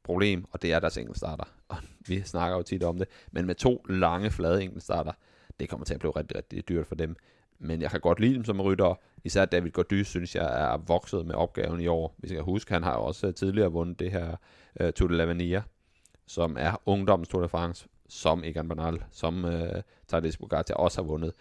problem, 0.04 0.44
og 0.50 0.62
det 0.62 0.72
er 0.72 0.80
deres 0.80 0.96
enkeltstarter. 0.96 1.44
Og 1.68 1.76
vi 2.08 2.22
snakker 2.22 2.56
jo 2.56 2.62
tit 2.62 2.82
om 2.82 2.98
det. 2.98 3.08
Men 3.32 3.46
med 3.46 3.54
to 3.54 3.84
lange, 3.88 4.30
flade 4.30 4.62
enkeltstarter, 4.62 5.12
det 5.60 5.68
kommer 5.68 5.86
til 5.86 5.94
at 5.94 6.00
blive 6.00 6.12
rigtig, 6.16 6.36
rigtig 6.36 6.68
dyrt 6.68 6.86
for 6.86 6.94
dem. 6.94 7.16
Men 7.58 7.82
jeg 7.82 7.90
kan 7.90 8.00
godt 8.00 8.20
lide 8.20 8.34
dem 8.34 8.44
som 8.44 8.60
rytter. 8.60 8.94
Især 9.24 9.44
David 9.44 9.70
Gody, 9.70 10.02
synes 10.02 10.34
jeg, 10.34 10.72
er 10.72 10.76
vokset 10.76 11.26
med 11.26 11.34
opgaven 11.34 11.80
i 11.80 11.86
år. 11.86 12.14
Hvis 12.18 12.30
jeg 12.30 12.36
kan 12.36 12.44
huske, 12.44 12.72
han 12.72 12.82
har 12.82 12.92
også 12.92 13.26
øh, 13.26 13.34
tidligere 13.34 13.72
vundet 13.72 13.98
det 13.98 14.10
her 14.10 14.36
uh, 14.80 14.90
Tour 14.90 15.08
de 15.08 15.16
Lavania, 15.16 15.62
som 16.26 16.56
er 16.58 16.82
ungdommens 16.86 17.28
Tour 17.28 17.42
de 17.42 17.48
France, 17.48 17.86
som 18.08 18.44
Egan 18.44 18.68
Bernal, 18.68 19.02
som 19.10 19.44
uh, 19.44 19.52
Tadej 20.08 20.30
Pogacar 20.40 20.74
også 20.74 21.02
har 21.02 21.08
vundet. 21.08 21.32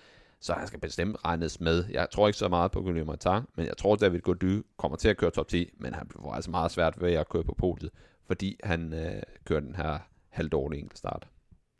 Så 0.41 0.53
han 0.53 0.67
skal 0.67 0.79
bestemt 0.79 1.17
regnes 1.25 1.59
med. 1.59 1.85
Jeg 1.89 2.07
tror 2.11 2.27
ikke 2.27 2.37
så 2.37 2.47
meget 2.47 2.71
på 2.71 2.81
Guillaume 2.81 3.05
Martin, 3.05 3.47
men 3.55 3.65
jeg 3.65 3.77
tror, 3.77 3.95
David 3.95 4.19
Gody 4.19 4.65
kommer 4.77 4.97
til 4.97 5.09
at 5.09 5.17
køre 5.17 5.31
top 5.31 5.47
10, 5.47 5.69
men 5.77 5.93
han 5.93 6.07
får 6.11 6.33
altså 6.33 6.51
meget 6.51 6.71
svært 6.71 7.01
ved 7.01 7.13
at 7.13 7.29
køre 7.29 7.43
på 7.43 7.53
podiet, 7.53 7.91
fordi 8.29 8.59
han 8.63 8.93
øh, 8.93 9.21
kører 9.45 9.59
den 9.59 9.75
her 9.75 9.99
halvdårlige 10.29 10.81
enkeltstart. 10.81 11.27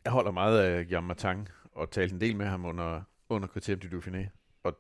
Jeg 0.06 0.12
holder 0.12 0.32
meget 0.32 0.60
af 0.60 1.04
Martin, 1.04 1.48
og 1.72 1.92
talte 1.92 2.14
en 2.14 2.22
del 2.22 2.36
med 2.36 2.46
ham 2.46 2.66
under, 2.66 3.02
under 3.30 3.48
Criterium 3.48 3.80
du 3.80 3.98
Dauphiné. 3.98 4.28
Og 4.64 4.78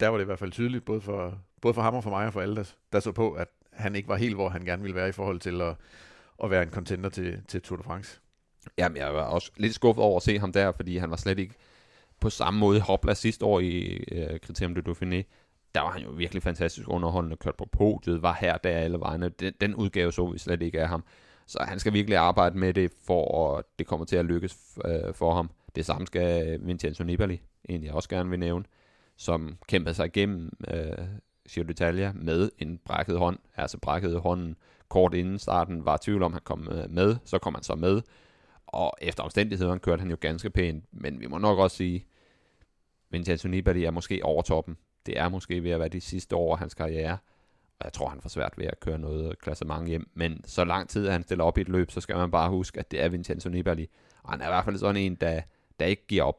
der 0.00 0.08
var 0.08 0.16
det 0.16 0.24
i 0.24 0.26
hvert 0.26 0.38
fald 0.38 0.52
tydeligt, 0.52 0.84
både 0.84 1.00
for, 1.00 1.38
både 1.60 1.74
for 1.74 1.82
ham 1.82 1.94
og 1.94 2.02
for 2.02 2.10
mig 2.10 2.26
og 2.26 2.32
for 2.32 2.40
alle, 2.40 2.56
der, 2.56 2.74
der 2.92 3.00
så 3.00 3.12
på, 3.12 3.32
at 3.32 3.48
han 3.72 3.96
ikke 3.96 4.08
var 4.08 4.16
helt, 4.16 4.34
hvor 4.34 4.48
han 4.48 4.64
gerne 4.64 4.82
ville 4.82 4.94
være 4.94 5.08
i 5.08 5.12
forhold 5.12 5.40
til 5.40 5.60
at, 5.60 5.76
at 6.44 6.50
være 6.50 6.62
en 6.62 6.70
contender 6.70 7.08
til, 7.08 7.42
til 7.48 7.62
Tour 7.62 7.76
de 7.76 7.82
France. 7.82 8.20
Jamen, 8.78 8.96
jeg 8.96 9.14
var 9.14 9.22
også 9.22 9.52
lidt 9.56 9.74
skuffet 9.74 10.04
over 10.04 10.16
at 10.16 10.22
se 10.22 10.38
ham 10.38 10.52
der, 10.52 10.72
fordi 10.72 10.96
han 10.96 11.10
var 11.10 11.16
slet 11.16 11.38
ikke 11.38 11.54
på 12.20 12.30
samme 12.30 12.60
måde 12.60 12.80
hopla 12.80 13.14
sidste 13.14 13.44
år 13.44 13.60
i 13.60 14.04
øh, 14.12 14.38
Criterium 14.38 14.74
du 14.74 14.92
Dauphiné. 14.92 15.22
Der 15.74 15.80
var 15.80 15.90
han 15.90 16.02
jo 16.02 16.10
virkelig 16.10 16.42
fantastisk 16.42 16.88
underholdende, 16.88 17.36
kørt 17.36 17.54
på 17.54 17.68
podiet, 17.72 18.22
var 18.22 18.38
her, 18.40 18.58
der 18.58 18.70
alle 18.70 19.00
vegne. 19.00 19.28
Den, 19.28 19.52
den 19.60 19.74
udgave 19.74 20.12
så 20.12 20.26
vi 20.26 20.38
slet 20.38 20.62
ikke 20.62 20.80
af 20.80 20.88
ham. 20.88 21.04
Så 21.46 21.58
han 21.68 21.78
skal 21.78 21.92
virkelig 21.92 22.18
arbejde 22.18 22.58
med 22.58 22.74
det, 22.74 22.92
for 23.06 23.56
at 23.56 23.64
det 23.78 23.86
kommer 23.86 24.06
til 24.06 24.16
at 24.16 24.24
lykkes 24.24 24.78
øh, 24.84 25.14
for 25.14 25.34
ham. 25.34 25.50
Det 25.74 25.86
samme 25.86 26.06
skal 26.06 26.60
Vincenzo 26.66 27.04
Nibali, 27.04 27.40
en 27.64 27.84
jeg 27.84 27.92
også 27.92 28.08
gerne 28.08 28.30
vil 28.30 28.38
nævne, 28.38 28.64
som 29.16 29.58
kæmpede 29.68 29.94
sig 29.94 30.06
igennem 30.06 30.50
øh, 30.68 31.06
Giro 31.50 31.64
d'Italia 31.64 32.12
med 32.14 32.50
en 32.58 32.78
brækket 32.84 33.18
hånd, 33.18 33.38
altså 33.56 33.78
brækket 33.78 34.20
hånden 34.20 34.56
kort 34.88 35.14
inden 35.14 35.38
starten, 35.38 35.84
var 35.84 35.94
i 35.94 35.98
tvivl 36.02 36.22
om, 36.22 36.32
at 36.32 36.34
han 36.34 36.42
kom 36.44 36.68
øh, 36.72 36.90
med, 36.90 37.16
så 37.24 37.38
kom 37.38 37.54
han 37.54 37.62
så 37.62 37.74
med, 37.74 38.02
og 38.66 38.92
efter 39.02 39.22
omstændighederne 39.22 39.80
kørte 39.80 40.00
han 40.00 40.10
jo 40.10 40.16
ganske 40.20 40.50
pænt, 40.50 40.84
men 40.92 41.20
vi 41.20 41.26
må 41.26 41.38
nok 41.38 41.58
også 41.58 41.76
sige, 41.76 42.06
Vincenzo 43.10 43.48
Nibali 43.48 43.84
er 43.84 43.90
måske 43.90 44.24
over 44.24 44.42
toppen. 44.42 44.76
Det 45.06 45.18
er 45.18 45.28
måske 45.28 45.62
ved 45.62 45.70
at 45.70 45.80
være 45.80 45.88
de 45.88 46.00
sidste 46.00 46.36
år 46.36 46.52
af 46.52 46.58
hans 46.58 46.74
karriere, 46.74 47.18
og 47.78 47.84
jeg 47.84 47.92
tror, 47.92 48.08
han 48.08 48.20
får 48.20 48.28
svært 48.28 48.54
ved 48.58 48.66
at 48.66 48.80
køre 48.80 48.98
noget 48.98 49.38
klassement 49.38 49.88
hjem. 49.88 50.10
Men 50.14 50.40
så 50.44 50.64
lang 50.64 50.88
tid, 50.88 51.06
at 51.06 51.12
han 51.12 51.22
stiller 51.22 51.44
op 51.44 51.58
i 51.58 51.60
et 51.60 51.68
løb, 51.68 51.90
så 51.90 52.00
skal 52.00 52.16
man 52.16 52.30
bare 52.30 52.50
huske, 52.50 52.80
at 52.80 52.90
det 52.90 53.02
er 53.02 53.08
Vincenzo 53.08 53.48
Nibali. 53.48 53.88
Og 54.22 54.30
han 54.32 54.40
er 54.40 54.44
i 54.46 54.50
hvert 54.50 54.64
fald 54.64 54.78
sådan 54.78 54.96
en, 54.96 55.14
der, 55.14 55.40
der 55.80 55.86
ikke 55.86 56.06
giver 56.06 56.22
op. 56.22 56.36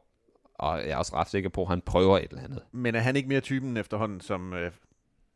Og 0.54 0.78
jeg 0.78 0.88
er 0.90 0.96
også 0.96 1.16
ret 1.16 1.28
sikker 1.30 1.48
på, 1.50 1.62
at 1.62 1.68
han 1.68 1.80
prøver 1.80 2.18
et 2.18 2.30
eller 2.30 2.42
andet. 2.42 2.62
Men 2.72 2.94
er 2.94 3.00
han 3.00 3.16
ikke 3.16 3.28
mere 3.28 3.40
typen 3.40 3.76
efterhånden, 3.76 4.20
som 4.20 4.52
øh, 4.52 4.72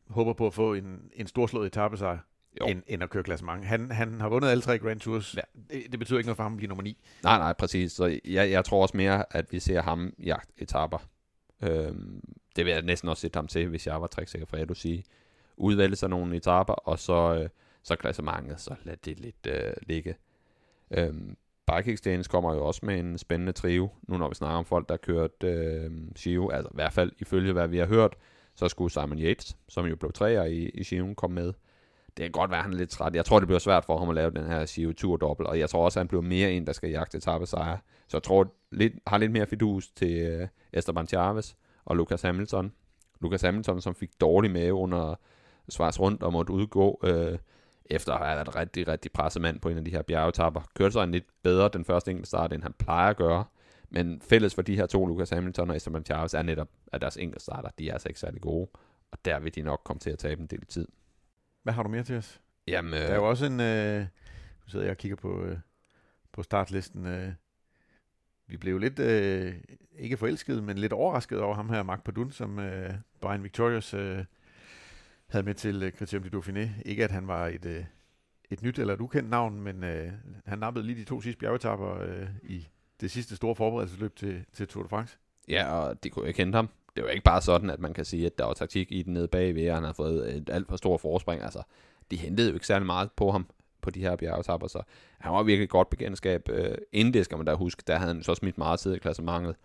håber 0.08 0.32
på 0.32 0.46
at 0.46 0.54
få 0.54 0.74
en, 0.74 1.10
en 1.14 1.26
storslået 1.26 1.66
etappesejr, 1.66 2.18
Jo. 2.60 2.66
end, 2.66 2.82
end 2.86 3.02
at 3.02 3.10
køre 3.10 3.22
klassement? 3.22 3.64
Han, 3.64 3.90
han 3.90 4.20
har 4.20 4.28
vundet 4.28 4.48
alle 4.48 4.62
tre 4.62 4.78
Grand 4.78 5.00
Tours. 5.00 5.34
Ja. 5.36 5.40
Det, 5.74 5.82
det 5.90 5.98
betyder 5.98 6.18
ikke 6.18 6.26
noget 6.26 6.36
for 6.36 6.42
ham 6.42 6.52
at 6.52 6.56
blive 6.56 6.68
nummer 6.68 6.82
9. 6.82 6.96
Nej, 7.22 7.38
nej, 7.38 7.52
præcis. 7.52 7.92
Så 7.92 8.20
jeg, 8.24 8.50
jeg 8.50 8.64
tror 8.64 8.82
også 8.82 8.96
mere, 8.96 9.24
at 9.36 9.52
vi 9.52 9.60
ser 9.60 9.82
ham 9.82 10.12
jagt 10.18 10.50
etapper. 10.58 10.98
Øhm, 11.62 12.20
det 12.56 12.64
vil 12.64 12.72
jeg 12.72 12.82
næsten 12.82 13.08
også 13.08 13.20
sætte 13.20 13.36
ham 13.36 13.46
til, 13.46 13.68
hvis 13.68 13.86
jeg 13.86 14.00
var 14.00 14.06
træksikker 14.06 14.46
for 14.46 14.56
at 14.56 14.68
du 14.68 14.74
sige. 14.74 15.04
Udvælge 15.56 15.96
sig 15.96 16.08
nogle 16.08 16.36
etaper, 16.36 16.74
og 16.74 16.98
så, 16.98 17.38
øh, 17.42 17.48
så 17.82 17.96
klassementet, 17.96 18.60
så 18.60 18.74
lad 18.84 18.96
det 18.96 19.20
lidt 19.20 19.46
øh, 19.48 19.72
ligge. 19.82 20.14
Øhm, 20.90 21.36
Bike 21.66 21.92
Exchange 21.92 22.24
kommer 22.24 22.54
jo 22.54 22.66
også 22.66 22.86
med 22.86 22.98
en 22.98 23.18
spændende 23.18 23.52
trio, 23.52 23.88
nu 24.08 24.16
når 24.16 24.28
vi 24.28 24.34
snakker 24.34 24.58
om 24.58 24.64
folk, 24.64 24.88
der 24.88 24.92
har 24.92 24.98
kørt 24.98 25.42
øh, 25.44 25.90
Giro, 26.14 26.48
altså 26.48 26.68
i 26.68 26.74
hvert 26.74 26.92
fald 26.92 27.12
ifølge 27.18 27.52
hvad 27.52 27.68
vi 27.68 27.78
har 27.78 27.86
hørt, 27.86 28.16
så 28.54 28.68
skulle 28.68 28.92
Simon 28.92 29.18
Yates, 29.18 29.56
som 29.68 29.86
jo 29.86 29.96
blev 29.96 30.12
træer 30.12 30.44
i, 30.44 30.70
i 30.74 30.84
Giro, 30.84 31.14
komme 31.14 31.34
med. 31.34 31.52
Det 32.16 32.22
kan 32.24 32.32
godt 32.32 32.50
være, 32.50 32.58
at 32.58 32.64
han 32.64 32.72
er 32.72 32.76
lidt 32.76 32.90
træt. 32.90 33.14
Jeg 33.14 33.24
tror, 33.24 33.38
det 33.38 33.48
bliver 33.48 33.58
svært 33.58 33.84
for 33.84 33.98
ham 33.98 34.08
at 34.08 34.14
lave 34.14 34.30
den 34.30 34.46
her 34.46 34.66
co 34.66 34.92
2 34.92 35.16
dobbelt 35.16 35.48
og 35.48 35.58
jeg 35.58 35.70
tror 35.70 35.84
også, 35.84 35.98
at 35.98 36.00
han 36.00 36.08
bliver 36.08 36.22
mere 36.22 36.52
en, 36.52 36.66
der 36.66 36.72
skal 36.72 36.90
jagte 36.90 37.18
etappesejre. 37.18 37.78
Så 38.08 38.16
jeg 38.16 38.22
tror, 38.22 38.54
lidt, 38.72 38.92
har 39.06 39.18
lidt 39.18 39.32
mere 39.32 39.46
fidus 39.46 39.88
til 39.88 40.18
øh, 40.18 40.48
Esteban 40.72 41.06
Chavez 41.06 41.54
og 41.84 41.96
Lucas 41.96 42.22
Hamilton. 42.22 42.72
Lucas 43.20 43.42
Hamilton, 43.42 43.80
som 43.80 43.94
fik 43.94 44.10
dårlig 44.20 44.50
mave 44.50 44.74
under 44.74 45.14
svars 45.68 46.00
rundt 46.00 46.22
og 46.22 46.32
måtte 46.32 46.52
udgå, 46.52 47.00
øh, 47.04 47.38
efter 47.86 48.12
at 48.12 48.26
have 48.26 48.36
været 48.36 48.56
rigtig, 48.56 48.88
rigtig 48.88 49.12
presset 49.12 49.42
mand 49.42 49.60
på 49.60 49.68
en 49.68 49.78
af 49.78 49.84
de 49.84 49.90
her 49.90 50.02
bjergetapper. 50.02 50.60
Kørte 50.74 50.92
sig 50.92 51.04
en 51.04 51.12
lidt 51.12 51.24
bedre 51.42 51.70
den 51.72 51.84
første 51.84 52.10
enkeltstart, 52.10 52.52
end 52.52 52.62
han 52.62 52.72
plejer 52.72 53.10
at 53.10 53.16
gøre. 53.16 53.44
Men 53.90 54.20
fælles 54.20 54.54
for 54.54 54.62
de 54.62 54.76
her 54.76 54.86
to, 54.86 55.06
Lucas 55.06 55.30
Hamilton 55.30 55.70
og 55.70 55.76
Esteban 55.76 56.04
Chavez, 56.04 56.34
er 56.34 56.42
netop, 56.42 56.68
at 56.92 57.00
deres 57.00 57.16
enkeltstarter, 57.16 57.68
de 57.78 57.88
er 57.88 57.92
altså 57.92 58.08
ikke 58.08 58.20
særlig 58.20 58.40
gode. 58.40 58.68
Og 59.10 59.18
der 59.24 59.38
vil 59.38 59.54
de 59.54 59.62
nok 59.62 59.80
komme 59.84 60.00
til 60.00 60.10
at 60.10 60.18
tabe 60.18 60.40
en 60.40 60.46
del 60.46 60.66
tid. 60.66 60.88
Hvad 61.66 61.74
har 61.74 61.82
du 61.82 61.88
mere 61.88 62.02
til 62.02 62.16
os? 62.16 62.40
Jamen, 62.68 62.94
øh, 62.94 63.00
Der 63.00 63.06
er 63.06 63.14
jo 63.14 63.28
også 63.28 63.46
en... 63.46 63.60
Øh, 63.60 64.00
nu 64.00 64.68
sidder 64.68 64.84
jeg 64.84 64.90
og 64.90 64.96
kigger 64.96 65.16
på, 65.16 65.44
øh, 65.44 65.58
på 66.32 66.42
startlisten. 66.42 67.06
Øh, 67.06 67.32
vi 68.46 68.56
blev 68.56 68.78
lidt, 68.78 68.98
øh, 68.98 69.54
ikke 69.98 70.16
forelsket, 70.16 70.64
men 70.64 70.78
lidt 70.78 70.92
overrasket 70.92 71.40
over 71.40 71.54
ham 71.54 71.68
her, 71.70 71.82
Mark 71.82 72.04
Padun, 72.04 72.30
som 72.30 72.58
øh, 72.58 72.94
Brian 73.20 73.42
Victorious 73.42 73.94
øh, 73.94 74.24
havde 75.26 75.44
med 75.44 75.54
til 75.54 75.82
øh, 75.82 75.92
Criterium 75.92 76.28
du 76.30 76.40
Dauphiné. 76.40 76.68
Ikke 76.84 77.04
at 77.04 77.10
han 77.10 77.28
var 77.28 77.46
et, 77.46 77.64
øh, 77.64 77.84
et 78.50 78.62
nyt 78.62 78.78
eller 78.78 78.94
et 78.94 79.00
ukendt 79.00 79.30
navn, 79.30 79.60
men 79.60 79.84
øh, 79.84 80.12
han 80.46 80.58
nappede 80.58 80.86
lige 80.86 80.98
de 81.00 81.04
to 81.04 81.20
sidste 81.20 81.38
bjergetapper 81.38 82.00
øh, 82.00 82.28
i 82.42 82.68
det 83.00 83.10
sidste 83.10 83.36
store 83.36 83.56
forberedelsesløb 83.56 84.16
til, 84.16 84.44
til 84.52 84.68
Tour 84.68 84.82
de 84.82 84.88
France. 84.88 85.18
Ja, 85.48 85.72
og 85.72 86.04
de 86.04 86.10
kunne 86.10 86.28
ikke 86.28 86.38
hente 86.38 86.56
ham. 86.56 86.68
Det 86.96 87.02
er 87.02 87.06
jo 87.06 87.12
ikke 87.12 87.24
bare 87.24 87.42
sådan, 87.42 87.70
at 87.70 87.80
man 87.80 87.94
kan 87.94 88.04
sige, 88.04 88.26
at 88.26 88.38
der 88.38 88.44
var 88.44 88.54
taktik 88.54 88.92
i 88.92 89.02
den 89.02 89.12
nede 89.12 89.28
bagved, 89.28 89.68
og 89.68 89.74
han 89.74 89.84
har 89.84 89.92
fået 89.92 90.36
et 90.36 90.50
alt 90.50 90.68
for 90.68 90.76
stort 90.76 91.00
forspring. 91.00 91.42
Altså, 91.42 91.62
de 92.10 92.16
hentede 92.16 92.48
jo 92.48 92.54
ikke 92.54 92.66
særlig 92.66 92.86
meget 92.86 93.10
på 93.16 93.30
ham 93.30 93.46
på 93.82 93.90
de 93.90 94.00
her 94.00 94.16
bjergetapper, 94.16 94.68
så 94.68 94.82
han 95.18 95.32
var 95.32 95.42
virkelig 95.42 95.68
godt 95.68 95.90
bekendtskab. 95.90 96.48
Øh, 96.48 96.74
inden 96.92 97.14
det 97.14 97.24
skal 97.24 97.36
man 97.36 97.46
da 97.46 97.54
huske, 97.54 97.82
der 97.86 97.96
havde 97.96 98.14
han 98.14 98.22
så 98.22 98.34
smidt 98.34 98.58
meget 98.58 98.80
tid 98.80 98.94
i 98.94 98.98
klassementet. 98.98 99.56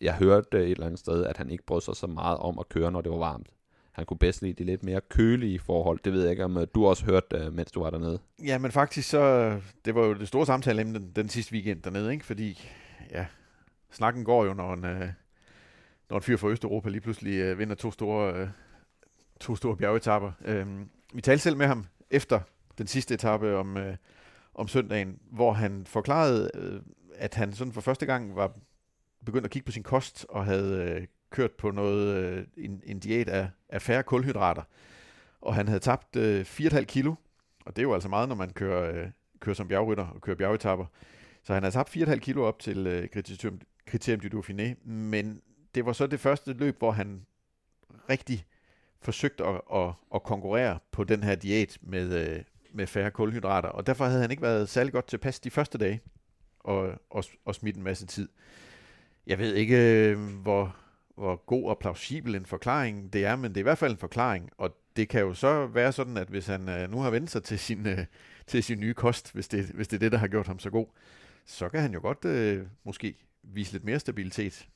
Jeg 0.00 0.14
hørte 0.14 0.58
et 0.58 0.70
eller 0.70 0.86
andet 0.86 1.00
sted, 1.00 1.24
at 1.24 1.36
han 1.36 1.50
ikke 1.50 1.64
brød 1.64 1.80
sig 1.80 1.96
så 1.96 2.06
meget 2.06 2.38
om 2.38 2.58
at 2.58 2.68
køre, 2.68 2.92
når 2.92 3.00
det 3.00 3.12
var 3.12 3.18
varmt. 3.18 3.46
Han 3.92 4.06
kunne 4.06 4.18
bedst 4.18 4.42
lide 4.42 4.52
de 4.52 4.64
lidt 4.64 4.82
mere 4.82 5.00
kølige 5.00 5.58
forhold. 5.58 5.98
Det 6.04 6.12
ved 6.12 6.22
jeg 6.22 6.30
ikke, 6.30 6.44
om 6.44 6.56
øh, 6.56 6.66
du 6.74 6.86
også 6.86 7.04
hørte, 7.04 7.36
øh, 7.36 7.52
mens 7.52 7.72
du 7.72 7.82
var 7.82 7.90
dernede. 7.90 8.18
Ja, 8.44 8.58
men 8.58 8.70
faktisk 8.70 9.08
så, 9.08 9.20
øh, 9.20 9.62
det 9.84 9.94
var 9.94 10.06
jo 10.06 10.14
det 10.14 10.28
store 10.28 10.46
samtale 10.46 10.82
den, 10.82 11.12
den 11.16 11.28
sidste 11.28 11.52
weekend 11.52 11.82
dernede, 11.82 12.12
ikke? 12.12 12.24
Fordi, 12.24 12.68
ja, 13.10 13.26
snakken 13.90 14.24
går 14.24 14.44
jo, 14.44 14.54
når 14.54 14.74
en, 14.74 14.84
øh, 14.84 15.08
når 16.12 16.16
en 16.16 16.22
fyr 16.22 16.36
fra 16.36 16.48
Østeuropa 16.48 16.88
lige 16.88 17.00
pludselig 17.00 17.38
øh, 17.38 17.58
vinder 17.58 17.74
to 17.74 17.90
store, 17.90 18.34
øh, 18.34 18.48
to 19.40 19.56
store 19.56 19.76
bjergetapper. 19.76 20.32
Øh, 20.44 20.66
vi 21.14 21.20
talte 21.20 21.42
selv 21.42 21.56
med 21.56 21.66
ham 21.66 21.86
efter 22.10 22.40
den 22.78 22.86
sidste 22.86 23.14
etape 23.14 23.56
om, 23.56 23.76
øh, 23.76 23.96
om 24.54 24.68
søndagen, 24.68 25.18
hvor 25.30 25.52
han 25.52 25.86
forklarede, 25.86 26.50
øh, 26.54 26.80
at 27.14 27.34
han 27.34 27.52
sådan 27.52 27.72
for 27.72 27.80
første 27.80 28.06
gang 28.06 28.36
var 28.36 28.52
begyndt 29.26 29.44
at 29.44 29.50
kigge 29.50 29.66
på 29.66 29.72
sin 29.72 29.82
kost 29.82 30.26
og 30.28 30.44
havde 30.44 30.96
øh, 31.00 31.06
kørt 31.30 31.50
på 31.50 31.70
noget 31.70 32.16
øh, 32.16 32.46
en, 32.56 32.82
en 32.84 33.00
diæt 33.00 33.28
af, 33.28 33.48
af 33.68 33.82
færre 33.82 34.02
kulhydrater. 34.02 34.62
Og 35.40 35.54
han 35.54 35.68
havde 35.68 35.80
tabt 35.80 36.16
øh, 36.16 36.40
4,5 36.40 36.84
kilo, 36.84 37.14
og 37.64 37.76
det 37.76 37.82
er 37.82 37.86
jo 37.86 37.94
altså 37.94 38.08
meget, 38.08 38.28
når 38.28 38.36
man 38.36 38.50
kører, 38.50 38.96
øh, 38.96 39.08
kører 39.40 39.54
som 39.54 39.68
bjergrytter 39.68 40.06
og 40.06 40.20
kører 40.20 40.36
bjergetapper. 40.36 40.86
Så 41.42 41.54
han 41.54 41.62
havde 41.62 41.74
tabt 41.74 41.96
4,5 41.96 42.16
kilo 42.16 42.42
op 42.42 42.58
til 42.58 42.86
øh, 42.86 43.08
kriterium, 43.08 43.60
kriterium 43.86 44.20
du 44.20 44.40
Dauphiné, 44.40 44.88
men 44.88 45.42
det 45.74 45.86
var 45.86 45.92
så 45.92 46.06
det 46.06 46.20
første 46.20 46.52
løb, 46.52 46.78
hvor 46.78 46.90
han 46.90 47.26
rigtig 48.10 48.46
forsøgte 49.00 49.44
at, 49.44 49.60
at, 49.74 49.92
at 50.14 50.22
konkurrere 50.22 50.78
på 50.90 51.04
den 51.04 51.22
her 51.22 51.34
diæt 51.34 51.78
med, 51.80 52.28
øh, 52.28 52.42
med 52.72 52.86
færre 52.86 53.10
kulhydrater, 53.10 53.68
og 53.68 53.86
derfor 53.86 54.04
havde 54.04 54.20
han 54.20 54.30
ikke 54.30 54.42
været 54.42 54.68
særlig 54.68 54.92
godt 54.92 55.06
tilpas 55.06 55.40
de 55.40 55.50
første 55.50 55.78
dage 55.78 56.00
og, 56.60 56.94
og, 57.10 57.24
og 57.44 57.54
smidt 57.54 57.76
en 57.76 57.82
masse 57.82 58.06
tid. 58.06 58.28
Jeg 59.26 59.38
ved 59.38 59.54
ikke, 59.54 60.10
øh, 60.10 60.18
hvor, 60.42 60.76
hvor 61.14 61.36
god 61.36 61.68
og 61.68 61.78
plausibel 61.78 62.34
en 62.34 62.46
forklaring 62.46 63.12
det 63.12 63.24
er, 63.24 63.36
men 63.36 63.50
det 63.50 63.56
er 63.56 63.62
i 63.62 63.62
hvert 63.62 63.78
fald 63.78 63.92
en 63.92 63.98
forklaring, 63.98 64.50
og 64.58 64.76
det 64.96 65.08
kan 65.08 65.20
jo 65.20 65.34
så 65.34 65.66
være 65.66 65.92
sådan, 65.92 66.16
at 66.16 66.28
hvis 66.28 66.46
han 66.46 66.68
øh, 66.68 66.90
nu 66.90 67.00
har 67.00 67.10
vendt 67.10 67.30
sig 67.30 67.42
til 67.42 67.58
sin, 67.58 67.86
til 68.46 68.62
sin 68.62 68.80
nye 68.80 68.94
kost, 68.94 69.32
hvis 69.32 69.48
det, 69.48 69.64
hvis 69.64 69.88
det 69.88 69.96
er 69.96 70.00
det, 70.00 70.12
der 70.12 70.18
har 70.18 70.28
gjort 70.28 70.46
ham 70.46 70.58
så 70.58 70.70
god, 70.70 70.86
så 71.46 71.68
kan 71.68 71.80
han 71.80 71.92
jo 71.92 72.00
godt 72.00 72.24
øh, 72.24 72.66
måske 72.84 73.14
vise 73.42 73.72
lidt 73.72 73.84
mere 73.84 73.98
stabilitet. 73.98 74.68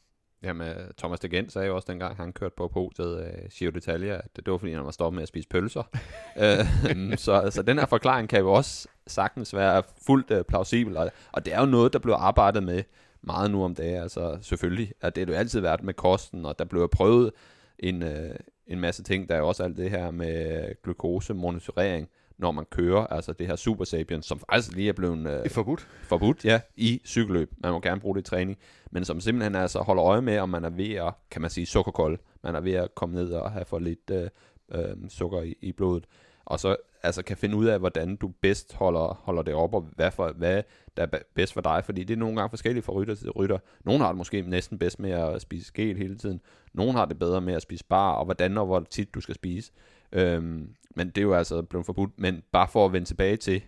Jamen, 0.43 0.75
Thomas 0.99 1.21
de 1.21 1.29
Gent 1.29 1.53
sagde 1.53 1.69
jo 1.69 1.75
også 1.75 1.87
dengang, 1.93 2.17
han 2.17 2.33
kørte 2.33 2.55
på 2.57 2.69
podiet 2.69 3.17
af 3.17 3.49
Giro 3.51 3.71
d'Italia, 3.71 4.25
at 4.25 4.37
det 4.37 4.51
var 4.53 4.59
fordi, 4.59 4.73
han 4.73 4.85
var 4.85 4.91
stoppet 4.91 5.15
med 5.15 5.23
at 5.23 5.29
spise 5.29 5.49
pølser. 5.49 5.83
øh, 6.43 7.19
så, 7.19 7.49
så 7.51 7.63
den 7.63 7.79
her 7.79 7.87
forklaring 7.87 8.29
kan 8.29 8.41
jo 8.41 8.53
også 8.53 8.89
sagtens 9.07 9.55
være 9.55 9.83
fuldt 10.07 10.31
uh, 10.31 10.43
plausibel, 10.49 10.97
og, 10.97 11.11
og 11.33 11.45
det 11.45 11.55
er 11.55 11.61
jo 11.61 11.67
noget, 11.67 11.93
der 11.93 11.99
bliver 11.99 12.17
arbejdet 12.17 12.63
med 12.63 12.83
meget 13.23 13.51
nu 13.51 13.65
om 13.65 13.75
dagen. 13.75 14.03
Altså 14.03 14.39
selvfølgelig, 14.41 14.93
at 15.01 15.17
det 15.17 15.23
er 15.23 15.33
jo 15.33 15.39
altid 15.39 15.61
været 15.61 15.83
med 15.83 15.95
kosten, 15.95 16.47
og 16.47 16.59
der 16.59 16.65
blev 16.65 16.89
prøvet 16.89 17.33
en, 17.79 18.03
uh, 18.03 18.35
en 18.67 18.81
masse 18.81 19.03
ting. 19.03 19.29
Der 19.29 19.35
er 19.35 19.39
jo 19.39 19.49
også 19.49 19.63
alt 19.63 19.77
det 19.77 19.91
her 19.91 20.11
med 20.11 20.83
glukosemonitorering, 20.83 22.09
når 22.39 22.53
man 22.53 22.65
kører, 22.71 23.07
altså 23.07 23.33
det 23.33 23.47
her 23.47 23.57
Super 23.57 23.85
Sapien, 23.85 24.23
som 24.23 24.39
faktisk 24.39 24.77
lige 24.77 24.89
er 24.89 24.93
blevet 24.93 25.45
øh, 25.45 25.51
forbudt. 25.51 25.89
forbudt 26.03 26.45
ja, 26.45 26.61
i 26.77 27.01
cykelløb. 27.07 27.53
Man 27.59 27.73
må 27.73 27.81
gerne 27.81 28.01
bruge 28.01 28.15
det 28.15 28.21
i 28.21 28.25
træning, 28.25 28.59
men 28.91 29.05
som 29.05 29.21
simpelthen 29.21 29.55
altså 29.55 29.79
holder 29.79 30.05
øje 30.05 30.21
med, 30.21 30.39
om 30.39 30.49
man 30.49 30.65
er 30.65 30.71
ved 30.71 30.95
at, 30.95 31.13
kan 31.31 31.41
man 31.41 31.51
sige, 31.51 31.67
sukkerkold. 31.67 32.19
Man 32.43 32.55
er 32.55 32.61
ved 32.61 32.73
at 32.73 32.95
komme 32.95 33.15
ned 33.15 33.33
og 33.33 33.51
have 33.51 33.65
for 33.65 33.79
lidt 33.79 34.11
øh, 34.11 34.29
øh, 34.73 34.97
sukker 35.09 35.43
i, 35.43 35.55
i 35.61 35.73
blodet. 35.73 36.05
Og 36.45 36.61
så 36.61 36.77
altså 37.03 37.23
kan 37.23 37.37
finde 37.37 37.57
ud 37.57 37.67
af, 37.67 37.79
hvordan 37.79 38.17
du 38.17 38.29
bedst 38.41 38.75
holder, 38.75 39.21
holder 39.23 39.43
det 39.43 39.55
op, 39.55 39.75
og 39.75 39.87
hvad, 39.97 40.11
for, 40.11 40.33
hvad 40.33 40.63
der 40.97 41.03
er 41.03 41.19
bedst 41.35 41.53
for 41.53 41.61
dig, 41.61 41.83
fordi 41.85 42.05
det 42.05 42.15
er 42.15 42.19
nogle 42.19 42.37
gange 42.37 42.51
forskelligt 42.51 42.85
fra 42.87 42.93
rytter 42.93 43.15
til 43.15 43.31
rytter. 43.31 43.59
Nogle 43.85 44.01
har 44.01 44.09
det 44.09 44.17
måske 44.17 44.43
næsten 44.43 44.79
bedst 44.79 45.01
med 45.01 45.11
at 45.11 45.43
spise 45.43 45.73
gel 45.75 45.97
hele 45.97 46.19
tiden. 46.19 46.41
Nogle 46.73 46.93
har 46.93 47.05
det 47.05 47.19
bedre 47.19 47.41
med 47.41 47.55
at 47.55 47.63
spise 47.63 47.85
bar, 47.85 48.13
og 48.13 48.25
hvordan 48.25 48.59
og 48.59 48.67
hvor 48.67 48.81
tit 48.81 49.15
du 49.15 49.21
skal 49.21 49.35
spise. 49.35 49.73
Øhm, 50.13 50.69
men 50.97 51.07
det 51.09 51.19
er 51.19 51.23
jo 51.23 51.35
altså 51.35 51.63
blevet 51.63 51.87
forbudt. 51.87 52.11
Men 52.19 52.43
bare 52.53 52.69
for 52.69 52.87
at 52.87 52.93
vende 52.93 53.07
tilbage 53.07 53.37
til 53.37 53.63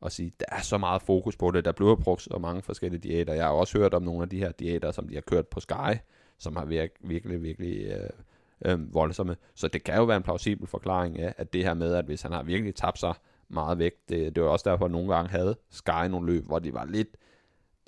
og 0.00 0.12
sige, 0.12 0.32
der 0.40 0.46
er 0.48 0.60
så 0.60 0.78
meget 0.78 1.02
fokus 1.02 1.36
på 1.36 1.50
det. 1.50 1.64
Der 1.64 1.72
bliver 1.72 1.96
brugt 1.96 2.22
så 2.22 2.38
mange 2.38 2.62
forskellige 2.62 3.00
diæter. 3.00 3.34
Jeg 3.34 3.44
har 3.44 3.52
også 3.52 3.78
hørt 3.78 3.94
om 3.94 4.02
nogle 4.02 4.22
af 4.22 4.28
de 4.28 4.38
her 4.38 4.52
diæter, 4.52 4.90
som 4.90 5.08
de 5.08 5.14
har 5.14 5.20
kørt 5.20 5.46
på 5.46 5.60
Sky, 5.60 5.96
som 6.38 6.56
har 6.56 6.64
virket 6.64 6.96
virkelig, 7.00 7.42
virkelig 7.42 7.86
øh, 7.86 8.10
øh, 8.64 8.94
voldsomme. 8.94 9.36
Så 9.54 9.68
det 9.68 9.84
kan 9.84 9.96
jo 9.96 10.04
være 10.04 10.16
en 10.16 10.22
plausibel 10.22 10.66
forklaring 10.66 11.18
af, 11.18 11.34
at 11.36 11.52
det 11.52 11.64
her 11.64 11.74
med, 11.74 11.94
at 11.94 12.04
hvis 12.04 12.22
han 12.22 12.32
har 12.32 12.42
virkelig 12.42 12.74
tabt 12.74 12.98
sig 12.98 13.14
meget 13.48 13.78
vægt, 13.78 14.08
det, 14.08 14.36
det 14.36 14.42
var 14.42 14.48
også 14.48 14.70
derfor, 14.70 14.84
at 14.84 14.90
nogle 14.90 15.14
gange 15.14 15.30
havde 15.30 15.56
Sky 15.70 16.06
nogle 16.08 16.32
løb, 16.32 16.44
hvor 16.44 16.58
de 16.58 16.74
var 16.74 16.84
lidt 16.84 17.08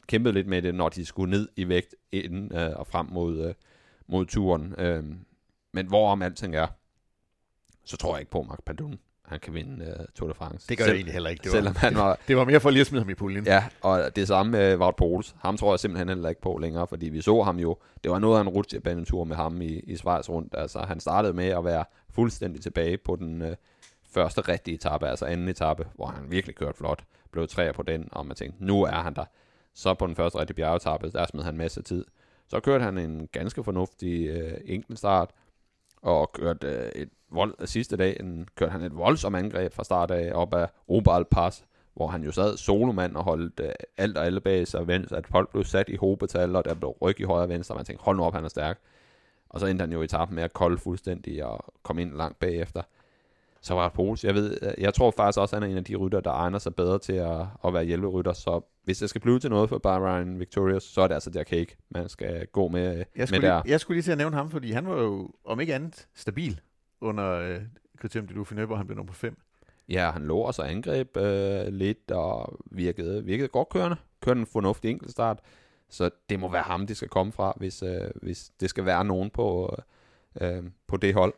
kæmpede 0.07 0.35
lidt 0.35 0.47
med 0.47 0.63
det, 0.63 0.75
når 0.75 0.89
de 0.89 1.05
skulle 1.05 1.31
ned 1.31 1.49
i 1.57 1.69
vægt 1.69 1.95
inden 2.13 2.53
øh, 2.57 2.77
og 2.77 2.87
frem 2.87 3.07
mod, 3.11 3.49
øh, 3.49 3.55
mod 4.07 4.27
turen. 4.27 4.75
Øh, 4.79 5.05
men 5.73 5.87
hvorom 5.87 6.23
alting 6.23 6.57
er, 6.57 6.67
så 7.87 7.97
tror 7.97 8.15
jeg 8.15 8.21
ikke 8.21 8.31
på, 8.31 8.41
at 8.41 8.47
Mark 8.47 8.63
Padun 8.67 8.99
han 9.27 9.41
kan 9.41 9.55
vinde 9.55 9.97
uh, 9.99 10.05
Tour 10.15 10.29
de 10.29 10.35
France. 10.35 10.69
Det 10.69 10.79
gør 10.79 10.85
Sel- 10.85 10.89
jeg 10.89 10.95
egentlig 10.95 11.13
heller 11.13 11.31
ikke. 11.31 11.43
Det 11.43 11.53
var, 11.53 11.57
selvom 11.57 11.77
han 11.77 11.95
var, 11.95 12.19
det 12.29 12.37
var 12.37 12.45
mere 12.45 12.61
for 12.61 12.71
lige 12.71 12.81
at 12.81 12.87
smide 12.87 13.03
ham 13.03 13.11
i 13.11 13.15
puljen. 13.15 13.45
Ja, 13.45 13.65
og 13.81 14.17
det 14.17 14.29
samme 14.29 14.53
med 14.53 14.77
Wout 14.77 14.97
Poels. 14.97 15.37
Ham 15.39 15.57
tror 15.57 15.73
jeg 15.73 15.81
simpelthen 15.81 16.09
heller 16.09 16.29
ikke 16.29 16.41
på 16.41 16.59
længere, 16.59 16.87
fordi 16.87 17.09
vi 17.09 17.23
så 17.23 17.43
ham 17.43 17.59
jo. 17.59 17.77
Det 18.05 18.11
var 18.11 18.19
noget 18.19 18.37
af 18.37 18.41
en 18.41 18.49
rutsjebanetur 18.49 19.25
med 19.25 19.37
ham 19.37 19.63
i, 19.63 19.67
i 19.67 19.97
Schweiz 19.97 20.29
rundt. 20.29 20.55
Altså, 20.59 20.79
han 20.79 21.01
startede 21.01 21.33
med 21.33 21.47
at 21.47 21.65
være 21.65 21.85
fuldstændig 22.11 22.63
tilbage 22.63 22.99
på 22.99 23.17
den 23.17 23.43
uh, 23.43 23.49
første 24.11 24.41
rigtige 24.41 24.75
etape, 24.75 25.09
altså 25.09 25.25
anden 25.25 25.49
etape, 25.49 25.87
hvor 25.95 26.07
han 26.07 26.31
virkelig 26.31 26.57
kørte 26.57 26.79
flot. 26.79 27.05
Blev 27.33 27.49
træer 27.49 27.73
på 27.73 27.83
den, 27.83 28.09
og 28.13 28.27
man 28.27 28.37
tænkte, 28.37 28.65
nu 28.65 28.83
er 28.83 28.91
han 29.03 29.15
der. 29.15 29.25
Så 29.75 29.95
på 29.95 30.07
den 30.07 30.17
første 30.17 30.39
rigtige 30.39 30.57
bjergetappe, 30.57 31.11
der 31.11 31.27
smed 31.27 31.43
han 31.43 31.55
en 31.55 31.59
masse 31.59 31.83
tid. 31.83 32.05
Så 32.49 32.61
kørte 32.61 32.85
han 32.85 32.99
en 32.99 33.29
ganske 33.33 33.65
fornuftig 33.65 34.43
uh, 34.43 34.53
enkeltstart, 34.65 35.31
og 36.07 36.33
kørte 36.33 36.67
øh, 36.67 37.03
et 37.03 37.09
vold, 37.31 37.67
sidste 37.67 37.97
dag 37.97 38.17
en, 38.21 38.49
kørte 38.57 38.73
han 38.73 38.83
et 38.83 38.97
voldsomt 38.97 39.37
angreb 39.37 39.73
fra 39.73 39.85
start 39.85 40.11
af 40.11 40.33
op 40.35 40.55
ad 40.55 40.67
Obal 40.89 41.25
Pass, 41.25 41.65
hvor 41.95 42.07
han 42.07 42.23
jo 42.23 42.33
sad 42.33 42.57
solomand 42.57 43.17
og 43.17 43.25
holdt 43.25 43.61
øh, 43.61 43.73
alt 43.97 44.19
og 44.19 44.27
alle 44.27 44.41
bag 44.41 44.69
sig, 44.69 44.87
mens 44.87 45.13
at 45.13 45.27
folk 45.27 45.51
blev 45.51 45.65
sat 45.65 45.89
i 45.89 45.97
hobetal, 45.97 46.57
og 46.57 46.65
der 46.65 46.75
blev 46.75 46.91
ryg 46.91 47.21
i 47.21 47.23
højre 47.23 47.43
og 47.43 47.49
venstre, 47.49 47.73
og 47.73 47.77
man 47.77 47.85
tænkte, 47.85 48.05
hold 48.05 48.17
nu 48.17 48.25
op, 48.25 48.35
han 48.35 48.45
er 48.45 48.49
stærk. 48.49 48.79
Og 49.49 49.61
så 49.61 49.67
endte 49.67 49.83
han 49.83 49.93
jo 49.93 50.03
i 50.03 50.07
tappen 50.07 50.35
med 50.35 50.43
at 50.43 50.53
kolde 50.53 50.79
fuldstændig 50.79 51.45
og 51.45 51.75
komme 51.83 52.03
ind 52.03 52.13
langt 52.13 52.39
bagefter. 52.39 52.83
Pols, 53.95 54.25
jeg 54.25 54.35
ved, 54.35 54.59
jeg 54.79 54.95
tror 54.95 55.11
faktisk 55.11 55.39
også, 55.39 55.57
at 55.57 55.63
han 55.63 55.71
er 55.71 55.73
en 55.73 55.79
af 55.79 55.85
de 55.85 55.97
rytter, 55.97 56.21
der 56.21 56.31
egner 56.31 56.59
sig 56.59 56.75
bedre 56.75 56.99
til 56.99 57.13
at, 57.13 57.41
at 57.65 57.75
være 57.75 57.85
hjælperytter, 57.85 58.33
så 58.33 58.61
hvis 58.85 58.99
det 58.99 59.11
skal 59.11 59.21
blive 59.21 59.39
til 59.39 59.51
noget 59.51 59.69
for 59.69 59.79
Bahrain 59.79 60.41
Victorious, 60.41 60.83
så 60.83 61.01
er 61.01 61.09
det 61.09 61.15
altså 61.15 61.31
der 61.31 61.45
cake, 61.45 61.77
man 61.91 62.09
skal 62.09 62.47
gå 62.47 62.69
med, 62.69 63.05
jeg 63.17 63.29
skulle 63.29 63.41
med 63.41 63.49
lige, 63.49 63.57
der. 63.57 63.63
Jeg 63.67 63.81
skulle 63.81 63.97
lige 63.97 64.03
til 64.03 64.13
at 64.13 64.19
nævne 64.19 64.37
ham, 64.37 64.51
fordi 64.51 64.73
han 64.73 64.87
var 64.87 65.03
jo, 65.03 65.31
om 65.45 65.61
ikke 65.61 65.75
andet, 65.75 66.09
stabil 66.15 66.61
under 67.01 67.31
øh, 67.31 67.61
Kriterium 67.99 68.29
du 68.29 68.43
Dauphiné, 68.43 68.65
hvor 68.65 68.77
han 68.77 68.87
blev 68.87 68.97
nummer 68.97 69.13
5. 69.13 69.39
Ja, 69.89 70.11
han 70.11 70.23
lå 70.23 70.39
og 70.39 70.71
angreb 70.71 71.17
øh, 71.17 71.67
lidt 71.67 72.11
og 72.11 72.59
virkede, 72.71 73.25
virkede 73.25 73.49
godt 73.49 73.69
kørende. 73.69 73.97
Kørte 74.21 74.41
en 74.41 74.47
fornuftig 74.47 74.91
enkeltstart. 74.91 75.39
Så 75.89 76.11
det 76.31 76.41
må 76.41 76.49
være 76.49 76.63
ham, 76.63 76.87
det 76.87 76.97
skal 76.97 77.09
komme 77.09 77.33
fra, 77.33 77.55
hvis, 77.57 77.83
øh, 77.83 78.11
hvis 78.23 78.51
det 78.61 78.71
skal 78.71 78.85
være 78.85 79.05
nogen 79.05 79.31
på, 79.31 79.77
øh, 80.41 80.63
på 80.87 80.97
det 80.97 81.15
hold. 81.15 81.35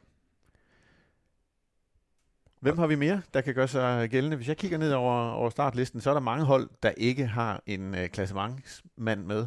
Hvem 2.60 2.78
har 2.78 2.86
vi 2.86 2.94
mere, 2.94 3.22
der 3.34 3.40
kan 3.40 3.54
gøre 3.54 3.68
sig 3.68 4.10
gældende? 4.10 4.36
Hvis 4.36 4.48
jeg 4.48 4.56
kigger 4.56 4.78
ned 4.78 4.92
over, 4.92 5.30
over 5.30 5.50
startlisten, 5.50 6.00
så 6.00 6.10
er 6.10 6.14
der 6.14 6.20
mange 6.20 6.44
hold, 6.44 6.68
der 6.82 6.90
ikke 6.96 7.26
har 7.26 7.62
en 7.66 7.94
øh, 7.94 8.08
klassementsmand 8.08 9.24
med. 9.24 9.46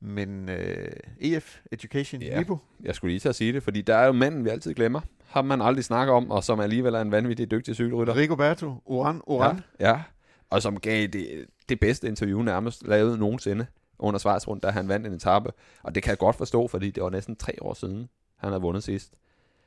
Men 0.00 0.48
øh, 0.48 0.92
EF, 1.20 1.58
Education, 1.72 2.22
ja, 2.22 2.38
Nipo. 2.38 2.58
Jeg 2.82 2.94
skulle 2.94 3.12
lige 3.12 3.20
til 3.20 3.28
at 3.28 3.34
sige 3.34 3.52
det, 3.52 3.62
fordi 3.62 3.82
der 3.82 3.96
er 3.96 4.06
jo 4.06 4.12
manden, 4.12 4.44
vi 4.44 4.50
altid 4.50 4.74
glemmer. 4.74 5.00
Ham 5.26 5.44
man 5.44 5.62
aldrig 5.62 5.84
snakker 5.84 6.14
om, 6.14 6.30
og 6.30 6.44
som 6.44 6.60
alligevel 6.60 6.94
er 6.94 7.00
en 7.00 7.10
vanvittig 7.10 7.50
dygtig 7.50 7.74
cykelrytter. 7.74 8.16
Rigoberto 8.16 8.74
Oran, 8.84 9.20
Oran. 9.26 9.60
Ja, 9.80 9.88
ja, 9.88 10.02
og 10.50 10.62
som 10.62 10.80
gav 10.80 11.06
det, 11.06 11.46
det 11.68 11.80
bedste 11.80 12.08
interview 12.08 12.42
nærmest 12.42 12.86
lavet 12.86 13.18
nogensinde 13.18 13.66
under 13.98 14.18
Schweiz 14.18 14.44
da 14.62 14.70
han 14.70 14.88
vandt 14.88 15.06
en 15.06 15.12
etape. 15.12 15.50
Og 15.82 15.94
det 15.94 16.02
kan 16.02 16.10
jeg 16.10 16.18
godt 16.18 16.36
forstå, 16.36 16.68
fordi 16.68 16.90
det 16.90 17.02
var 17.02 17.10
næsten 17.10 17.36
tre 17.36 17.52
år 17.60 17.74
siden, 17.74 18.08
han 18.36 18.50
havde 18.50 18.62
vundet 18.62 18.82
sidst. 18.82 19.12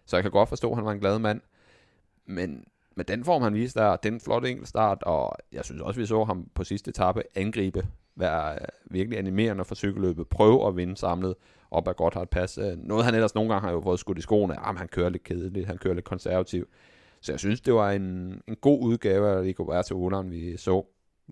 Så 0.05 0.15
jeg 0.15 0.23
kan 0.23 0.31
godt 0.31 0.49
forstå, 0.49 0.69
at 0.69 0.75
han 0.75 0.85
var 0.85 0.91
en 0.91 0.99
glad 0.99 1.19
mand. 1.19 1.41
Men 2.25 2.65
med 2.99 3.05
den 3.05 3.23
form, 3.25 3.41
han 3.41 3.53
viste 3.53 3.79
der, 3.79 3.95
den 3.95 4.19
flotte 4.19 4.49
enkeltstart, 4.49 5.03
og 5.03 5.35
jeg 5.51 5.65
synes 5.65 5.81
også, 5.81 5.99
vi 5.99 6.05
så 6.05 6.23
ham 6.23 6.47
på 6.55 6.63
sidste 6.63 6.89
etape 6.89 7.23
angribe, 7.35 7.87
være 8.15 8.53
øh, 8.53 8.67
virkelig 8.91 9.19
animerende 9.19 9.65
for 9.65 9.75
cykelløbet, 9.75 10.27
prøve 10.27 10.67
at 10.67 10.75
vinde 10.75 10.97
samlet 10.97 11.35
op 11.71 11.87
ad 11.87 11.93
godt 11.93 12.13
har 12.13 12.21
et 12.21 12.29
pas. 12.29 12.57
Øh, 12.57 12.77
noget 12.77 13.05
han 13.05 13.13
ellers 13.15 13.35
nogle 13.35 13.53
gange 13.53 13.65
har 13.65 13.71
jo 13.73 13.81
fået 13.81 13.99
skudt 13.99 14.17
i 14.17 14.21
skoene, 14.21 14.67
at 14.67 14.77
han 14.77 14.87
kører 14.87 15.09
lidt 15.09 15.23
kedeligt, 15.23 15.67
han 15.67 15.77
kører 15.77 15.93
lidt 15.93 16.05
konservativ. 16.05 16.67
Så 17.21 17.31
jeg 17.31 17.39
synes, 17.39 17.61
det 17.61 17.73
var 17.73 17.91
en, 17.91 18.01
en 18.47 18.55
god 18.61 18.83
udgave 18.83 19.29
af 19.29 19.41
Rigoberto 19.41 19.95
Uran, 19.95 20.31
vi 20.31 20.57
så. 20.57 20.85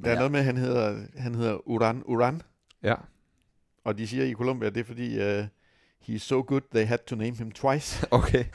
Der 0.03 0.09
er 0.09 0.11
ja. 0.11 0.17
noget 0.17 0.31
med, 0.31 0.39
at 0.39 0.45
han 0.45 0.57
hedder, 0.57 0.99
han 1.15 1.35
hedder 1.35 1.67
Uran 1.69 2.03
Uran. 2.05 2.41
Ja. 2.83 2.95
Og 3.83 3.97
de 3.97 4.07
siger 4.07 4.23
i 4.23 4.33
Colombia, 4.33 4.69
det 4.69 4.79
er 4.79 4.83
fordi, 4.83 5.17
uh, 5.17 5.45
he's 6.09 6.17
so 6.17 6.43
good, 6.47 6.61
they 6.71 6.85
had 6.85 6.97
to 7.07 7.15
name 7.15 7.35
him 7.35 7.51
twice. 7.51 8.07
okay. 8.19 8.45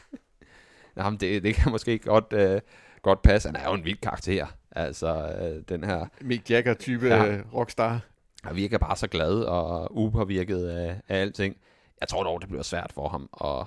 Jamen, 0.97 1.21
det, 1.21 1.43
det 1.43 1.55
kan 1.55 1.73
måske 1.73 1.99
godt, 1.99 2.33
uh, 2.33 2.61
godt 3.03 3.23
passe. 3.23 3.49
Han 3.49 3.57
er 3.57 3.69
jo 3.69 3.75
en 3.75 3.85
vild 3.85 3.99
karakter. 3.99 4.47
Altså, 4.71 5.35
uh, 5.41 5.63
den 5.69 5.85
her... 5.85 6.07
Mick 6.21 6.51
Jagger-type 6.51 7.07
ja. 7.07 7.41
rockstar. 7.55 8.01
Han 8.45 8.57
virker 8.57 8.79
bare 8.79 8.97
så 8.97 9.09
glad 9.09 9.41
og 9.43 9.97
upåvirket 9.97 10.67
af, 10.67 11.01
af 11.09 11.21
alting. 11.21 11.57
Jeg 12.01 12.09
tror 12.09 12.25
dog, 12.25 12.41
det 12.41 12.49
bliver 12.49 12.63
svært 12.63 12.93
for 12.95 13.09
ham 13.09 13.29
at, 13.45 13.67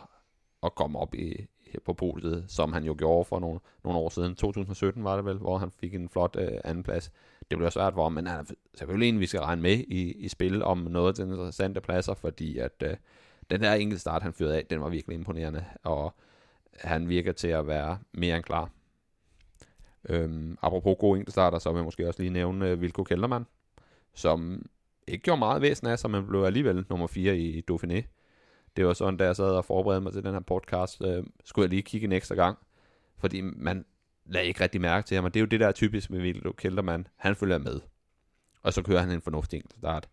at 0.63 0.75
komme 0.75 0.99
op 0.99 1.15
i, 1.15 1.47
på 1.85 1.93
podiet, 1.93 2.45
som 2.47 2.73
han 2.73 2.83
jo 2.83 2.95
gjorde 2.97 3.25
for 3.25 3.39
nogle, 3.39 3.59
nogle 3.83 3.99
år 3.99 4.09
siden. 4.09 4.35
2017 4.35 5.03
var 5.03 5.15
det 5.15 5.25
vel, 5.25 5.37
hvor 5.37 5.57
han 5.57 5.71
fik 5.71 5.95
en 5.95 6.09
flot 6.09 6.35
øh, 6.39 6.57
andenplads. 6.63 7.11
Det 7.49 7.57
bliver 7.57 7.69
svært 7.69 7.93
for 7.93 8.03
ham, 8.03 8.11
men 8.11 8.27
han 8.27 8.39
er 8.39 8.43
selvfølgelig 8.77 9.09
en, 9.09 9.19
vi 9.19 9.25
skal 9.25 9.39
regne 9.39 9.61
med 9.61 9.77
i, 9.77 10.11
i 10.11 10.27
spil 10.27 10.63
om 10.63 10.77
noget 10.77 11.07
af 11.07 11.25
de 11.25 11.31
interessante 11.31 11.81
pladser, 11.81 12.13
fordi 12.13 12.57
at 12.57 12.83
øh, 12.83 12.95
den 13.49 13.61
her 13.61 13.73
enkeltstart, 13.73 14.23
han 14.23 14.33
fyrede 14.33 14.57
af, 14.57 14.65
den 14.69 14.81
var 14.81 14.89
virkelig 14.89 15.15
imponerende. 15.15 15.65
Og 15.83 16.13
han 16.79 17.09
virker 17.09 17.31
til 17.31 17.47
at 17.47 17.67
være 17.67 17.97
mere 18.13 18.35
end 18.35 18.43
klar. 18.43 18.69
Øhm, 20.09 20.57
apropos 20.61 20.95
gode 20.99 21.19
enkeltstarter, 21.19 21.59
så 21.59 21.71
vil 21.71 21.77
jeg 21.77 21.85
måske 21.85 22.07
også 22.07 22.21
lige 22.21 22.33
nævne 22.33 22.73
uh, 22.73 22.81
Vilko 22.81 23.03
Kelderman, 23.03 23.45
som 24.13 24.65
ikke 25.07 25.23
gjorde 25.23 25.39
meget 25.39 25.61
væsen 25.61 25.87
af 25.87 25.99
sig, 25.99 26.11
men 26.11 26.27
blev 26.27 26.43
alligevel 26.43 26.85
nummer 26.89 27.07
4 27.07 27.37
i 27.37 27.63
Dauphiné. 27.71 28.01
Det 28.77 28.85
var 28.85 28.93
sådan, 28.93 29.17
da 29.17 29.25
jeg 29.25 29.35
sad 29.35 29.49
og 29.49 29.65
forberedte 29.65 30.03
mig 30.03 30.13
til 30.13 30.23
den 30.23 30.33
her 30.33 30.39
podcast, 30.39 31.01
øh, 31.01 31.23
skulle 31.43 31.63
jeg 31.63 31.69
lige 31.69 31.81
kigge 31.81 32.05
en 32.05 32.11
ekstra 32.11 32.35
gang, 32.35 32.57
fordi 33.17 33.41
man 33.41 33.85
lagde 34.25 34.47
ikke 34.47 34.63
rigtig 34.63 34.81
mærke 34.81 35.07
til 35.07 35.15
ham, 35.15 35.25
og 35.25 35.33
det 35.33 35.39
er 35.39 35.41
jo 35.41 35.47
det 35.47 35.59
der 35.59 35.67
er 35.67 35.71
typisk 35.71 36.09
med 36.09 36.19
Vilko 36.19 36.51
Kelderman, 36.51 37.07
han 37.15 37.35
følger 37.35 37.57
med, 37.57 37.79
og 38.61 38.73
så 38.73 38.81
kører 38.81 38.99
han 38.99 39.11
en 39.11 39.21
fornuftig 39.21 39.63
start. 39.77 40.09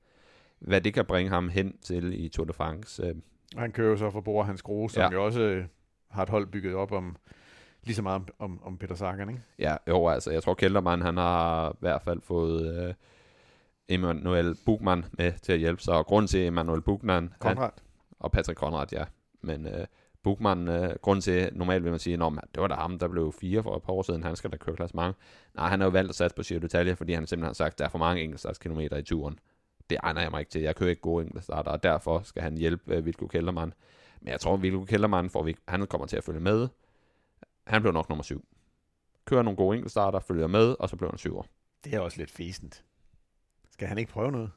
Hvad 0.58 0.80
det 0.80 0.94
kan 0.94 1.04
bringe 1.04 1.30
ham 1.30 1.48
hen 1.48 1.78
til 1.78 2.24
i 2.24 2.28
Tour 2.28 2.46
de 2.46 2.52
France. 2.52 3.02
Øh. 3.02 3.14
Han 3.56 3.72
kører 3.72 3.90
jo 3.90 3.96
så 3.96 4.10
for 4.10 4.20
Bora 4.20 4.46
Hans 4.46 4.62
Grohe, 4.62 4.90
som 4.90 5.00
ja. 5.00 5.10
jo 5.10 5.24
også 5.24 5.40
øh, 5.40 5.64
har 6.10 6.22
et 6.22 6.28
hold 6.28 6.46
bygget 6.46 6.74
op 6.74 6.92
om 6.92 7.16
lige 7.84 7.96
så 7.96 8.02
meget 8.02 8.16
om, 8.16 8.28
om, 8.38 8.62
om 8.64 8.78
Peter 8.78 8.94
Sagan, 8.94 9.28
ikke? 9.28 9.42
Ja, 9.58 9.76
jo, 9.88 10.08
altså, 10.08 10.30
jeg 10.30 10.42
tror 10.42 10.54
Kelderman, 10.54 11.02
han 11.02 11.16
har 11.16 11.70
i 11.70 11.76
hvert 11.80 12.02
fald 12.02 12.20
fået 12.20 12.86
øh, 12.88 12.94
Emmanuel 13.88 14.56
Bugman 14.66 15.04
med 15.12 15.32
til 15.42 15.52
at 15.52 15.58
hjælpe 15.58 15.82
sig, 15.82 15.94
og 15.94 16.06
grund 16.06 16.28
til 16.28 16.46
Emmanuel 16.46 16.80
Bugman... 16.80 17.34
Konrad. 17.38 17.56
Han, 17.56 17.70
og 18.20 18.32
Patrick 18.32 18.58
Konrad, 18.58 18.86
ja. 18.92 19.04
Men 19.40 19.66
øh, 19.66 19.86
Bugman, 20.22 20.68
øh, 20.68 20.94
grund 21.02 21.22
til, 21.22 21.50
normalt 21.52 21.84
vil 21.84 21.90
man 21.90 21.98
sige, 21.98 22.14
at 22.14 22.32
det 22.54 22.60
var 22.62 22.66
da 22.66 22.74
ham, 22.74 22.98
der 22.98 23.08
blev 23.08 23.32
fire 23.40 23.62
for 23.62 23.76
et 23.76 23.82
par 23.82 23.92
år 23.92 24.02
siden, 24.02 24.22
han 24.22 24.36
skal 24.36 24.50
da 24.50 24.56
køre 24.56 24.88
mange. 24.94 25.14
Nej, 25.54 25.68
han 25.68 25.80
har 25.80 25.86
jo 25.86 25.90
valgt 25.90 26.08
at 26.08 26.14
satse 26.14 26.36
på 26.36 26.42
Giro 26.42 26.60
d'Italia, 26.60 26.92
fordi 26.92 27.12
han 27.12 27.26
simpelthen 27.26 27.46
har 27.46 27.54
sagt, 27.54 27.72
at 27.72 27.78
der 27.78 27.84
er 27.84 27.88
for 27.88 27.98
mange 27.98 28.22
enkeltstartskilometer 28.22 28.96
i 28.96 29.02
turen. 29.02 29.38
Det 29.90 29.98
egner 30.02 30.20
jeg 30.20 30.30
mig 30.30 30.40
ikke 30.40 30.50
til. 30.50 30.60
Jeg 30.60 30.76
kører 30.76 30.90
ikke 30.90 31.02
gode 31.02 31.24
enkeltstarter, 31.24 31.70
og 31.70 31.82
derfor 31.82 32.20
skal 32.24 32.42
han 32.42 32.56
hjælpe 32.56 32.94
øh, 32.94 33.04
Vilko 33.04 33.26
Kellermann. 33.26 33.72
Men 34.20 34.28
jeg 34.28 34.40
tror, 34.40 34.54
at 34.54 34.62
Vilko 34.62 34.84
Kellermann, 34.84 35.30
får 35.30 35.42
vi, 35.42 35.56
han 35.68 35.86
kommer 35.86 36.06
til 36.06 36.16
at 36.16 36.24
følge 36.24 36.40
med. 36.40 36.68
Han 37.66 37.82
bliver 37.82 37.92
nok 37.92 38.08
nummer 38.08 38.22
syv. 38.22 38.44
Kører 39.24 39.42
nogle 39.42 39.56
gode 39.56 39.76
enkeltstarter, 39.76 40.20
følger 40.20 40.46
med, 40.46 40.76
og 40.78 40.88
så 40.88 40.96
bliver 40.96 41.10
han 41.10 41.18
syver. 41.18 41.42
Det 41.84 41.94
er 41.94 42.00
også 42.00 42.18
lidt 42.18 42.30
fæsent. 42.30 42.84
Skal 43.72 43.88
han 43.88 43.98
ikke 43.98 44.12
prøve 44.12 44.32
noget? 44.32 44.50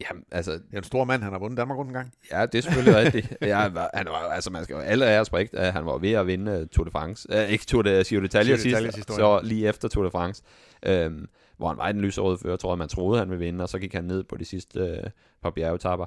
Jamen, 0.00 0.24
altså... 0.30 0.52
Det 0.52 0.64
er 0.72 0.78
en 0.78 0.84
stor 0.84 1.04
mand, 1.04 1.22
han 1.22 1.32
har 1.32 1.38
vundet 1.38 1.56
Danmark 1.56 1.78
rundt 1.78 1.88
en 1.88 1.94
gang. 1.94 2.12
Ja, 2.32 2.46
det 2.46 2.58
er 2.58 2.62
selvfølgelig 2.62 2.96
rigtigt. 2.96 3.36
Han 3.42 3.74
var, 3.74 3.90
han 3.94 4.06
var, 4.06 4.12
altså, 4.12 4.50
man 4.50 4.64
skal 4.64 4.74
jo 4.74 4.80
alle 4.80 5.06
af 5.06 5.20
respekt, 5.20 5.54
at 5.54 5.72
han 5.72 5.86
var 5.86 5.98
ved 5.98 6.12
at 6.12 6.26
vinde 6.26 6.60
uh, 6.60 6.66
Tour 6.66 6.84
de 6.84 6.90
France. 6.90 7.28
Uh, 7.30 7.52
ikke 7.52 7.66
Tour 7.66 7.82
de 7.82 8.04
Giro 8.04 8.22
d'Italia 8.24 8.56
sidst, 8.56 9.12
så 9.12 9.40
lige 9.44 9.68
efter 9.68 9.88
Tour 9.88 10.04
de 10.04 10.10
France. 10.10 10.42
Um, 10.88 11.28
hvor 11.56 11.68
han 11.68 11.76
var 11.76 11.88
i 11.88 11.92
den 11.92 12.00
lyserøde 12.00 12.38
før, 12.38 12.56
tror 12.56 12.72
jeg, 12.72 12.78
man 12.78 12.88
troede, 12.88 13.18
han 13.18 13.30
ville 13.30 13.44
vinde, 13.44 13.62
og 13.62 13.68
så 13.68 13.78
gik 13.78 13.94
han 13.94 14.04
ned 14.04 14.24
på 14.24 14.36
de 14.36 14.44
sidste 14.44 15.02
uh, 15.04 15.10
par 15.42 15.50
bjergetapper. 15.50 16.06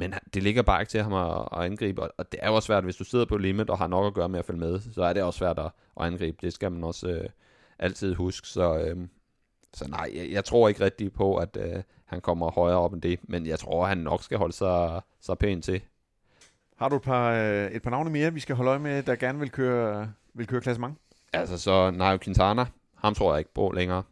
Men 0.00 0.14
det 0.34 0.42
ligger 0.42 0.62
bare 0.62 0.82
ikke 0.82 0.90
til 0.90 1.02
ham 1.02 1.12
at, 1.12 1.48
at 1.52 1.64
angribe, 1.64 2.02
og 2.02 2.32
det 2.32 2.40
er 2.42 2.48
jo 2.48 2.54
også 2.54 2.66
svært, 2.66 2.84
hvis 2.84 2.96
du 2.96 3.04
sidder 3.04 3.24
på 3.24 3.36
limit 3.36 3.70
og 3.70 3.78
har 3.78 3.86
nok 3.86 4.06
at 4.06 4.14
gøre 4.14 4.28
med 4.28 4.38
at 4.38 4.44
følge 4.44 4.60
med, 4.60 4.80
så 4.94 5.02
er 5.02 5.12
det 5.12 5.22
også 5.22 5.38
svært 5.38 5.58
at, 5.58 5.70
at 6.00 6.06
angribe. 6.06 6.36
Det 6.40 6.52
skal 6.52 6.72
man 6.72 6.84
også 6.84 7.08
uh, 7.08 7.30
altid 7.78 8.14
huske, 8.14 8.48
så... 8.48 8.92
Uh, 8.94 9.06
så 9.74 9.88
nej, 9.88 10.10
jeg, 10.14 10.30
jeg 10.30 10.44
tror 10.44 10.68
ikke 10.68 10.84
rigtig 10.84 11.12
på, 11.12 11.36
at 11.36 11.56
uh, 11.56 11.82
han 12.04 12.20
kommer 12.20 12.50
højere 12.50 12.78
op 12.78 12.92
end 12.92 13.02
det, 13.02 13.20
men 13.22 13.46
jeg 13.46 13.58
tror, 13.58 13.86
han 13.86 13.98
nok 13.98 14.22
skal 14.22 14.38
holde 14.38 14.52
sig, 14.52 15.00
sig 15.20 15.38
pænt 15.38 15.64
til. 15.64 15.80
Har 16.76 16.88
du 16.88 16.96
et 16.96 17.02
par, 17.02 17.32
øh, 17.32 17.70
et 17.70 17.82
par 17.82 17.90
navne 17.90 18.10
mere, 18.10 18.34
vi 18.34 18.40
skal 18.40 18.56
holde 18.56 18.70
øje 18.70 18.78
med, 18.78 19.02
der 19.02 19.16
gerne 19.16 19.38
vil 19.38 19.50
køre, 19.50 20.12
vil 20.34 20.46
køre 20.46 20.60
klassement? 20.60 20.98
Altså 21.32 21.58
så 21.58 21.90
Nairo 21.90 22.18
Quintana, 22.18 22.64
ham 22.94 23.14
tror 23.14 23.32
jeg 23.32 23.38
ikke 23.38 23.54
på 23.54 23.72
længere. 23.74 24.02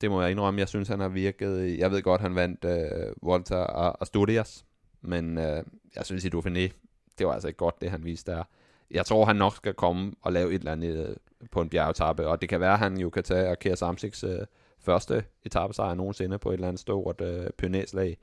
Det 0.00 0.10
må 0.10 0.22
jeg 0.22 0.30
indrømme. 0.30 0.60
Jeg 0.60 0.68
synes, 0.68 0.88
han 0.88 1.00
har 1.00 1.08
virket... 1.08 1.78
Jeg 1.78 1.90
ved 1.90 2.02
godt, 2.02 2.20
han 2.20 2.34
vandt 2.34 2.64
uh, 2.64 3.28
Volta 3.28 3.56
og 3.56 4.02
Asturias, 4.02 4.65
men 5.00 5.38
øh, 5.38 5.64
jeg 5.96 6.06
synes 6.06 6.24
i 6.24 6.28
Dauphiné, 6.28 6.72
det 7.18 7.26
var 7.26 7.32
altså 7.32 7.48
ikke 7.48 7.58
godt, 7.58 7.80
det 7.80 7.90
han 7.90 8.04
viste 8.04 8.32
der. 8.32 8.44
Jeg 8.90 9.06
tror, 9.06 9.24
han 9.24 9.36
nok 9.36 9.56
skal 9.56 9.74
komme 9.74 10.12
og 10.22 10.32
lave 10.32 10.48
et 10.48 10.58
eller 10.58 10.72
andet 10.72 11.08
øh, 11.08 11.16
på 11.50 11.60
en 11.60 11.68
bjergetappe, 11.68 12.26
og 12.26 12.40
det 12.40 12.48
kan 12.48 12.60
være, 12.60 12.72
at 12.72 12.78
han 12.78 12.98
jo 12.98 13.10
kan 13.10 13.22
tage 13.22 13.50
og 13.50 13.58
kære 13.58 13.76
Samsiks 13.76 14.24
øh, 14.24 14.38
første 14.78 15.24
etappesejr 15.44 15.94
nogensinde 15.94 16.38
på 16.38 16.50
et 16.50 16.54
eller 16.54 16.68
andet 16.68 16.80
stort 16.80 17.20
øh, 17.20 17.50
pionærslag. 17.58 18.18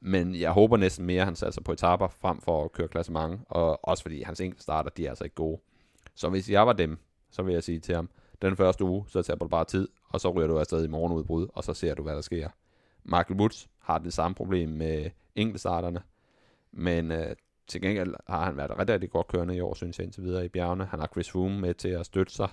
Men 0.00 0.34
jeg 0.34 0.50
håber 0.50 0.76
næsten 0.76 1.06
mere, 1.06 1.20
at 1.20 1.24
han 1.24 1.36
satser 1.36 1.62
på 1.62 1.72
etapper 1.72 2.08
frem 2.08 2.40
for 2.40 2.64
at 2.64 2.72
køre 2.72 2.88
klassement, 2.88 3.40
og 3.48 3.88
også 3.88 4.02
fordi 4.02 4.22
hans 4.22 4.42
starter, 4.58 4.90
de 4.90 5.06
er 5.06 5.10
altså 5.10 5.24
ikke 5.24 5.36
gode. 5.36 5.60
Så 6.14 6.28
hvis 6.28 6.50
jeg 6.50 6.66
var 6.66 6.72
dem, 6.72 6.98
så 7.30 7.42
vil 7.42 7.52
jeg 7.54 7.62
sige 7.62 7.78
til 7.78 7.94
ham, 7.94 8.10
den 8.42 8.56
første 8.56 8.84
uge, 8.84 9.04
så 9.08 9.22
tager 9.22 9.38
du 9.38 9.48
bare 9.48 9.64
tid, 9.64 9.88
og 10.08 10.20
så 10.20 10.30
ryger 10.30 10.48
du 10.48 10.58
afsted 10.58 10.84
i 10.84 10.88
morgenudbrud, 10.88 11.48
og 11.54 11.64
så 11.64 11.74
ser 11.74 11.94
du, 11.94 12.02
hvad 12.02 12.14
der 12.14 12.20
sker. 12.20 12.48
Michael 13.04 13.40
Woods 13.40 13.68
har 13.78 13.98
det 13.98 14.12
samme 14.12 14.34
problem 14.34 14.68
med 14.68 15.10
enkeltstarterne, 15.38 16.02
men 16.72 17.12
øh, 17.12 17.36
til 17.66 17.80
gengæld 17.80 18.14
har 18.26 18.44
han 18.44 18.56
været 18.56 18.70
rigtig, 18.78 18.94
rigtig 18.94 19.10
godt 19.10 19.28
kørende 19.28 19.56
i 19.56 19.60
år, 19.60 19.74
synes 19.74 19.98
jeg 19.98 20.04
indtil 20.04 20.22
videre 20.22 20.44
i 20.44 20.48
bjergene. 20.48 20.84
Han 20.84 21.00
har 21.00 21.06
Chris 21.06 21.30
Froome 21.30 21.60
med 21.60 21.74
til 21.74 21.88
at 21.88 22.06
støtte 22.06 22.32
sig, 22.32 22.48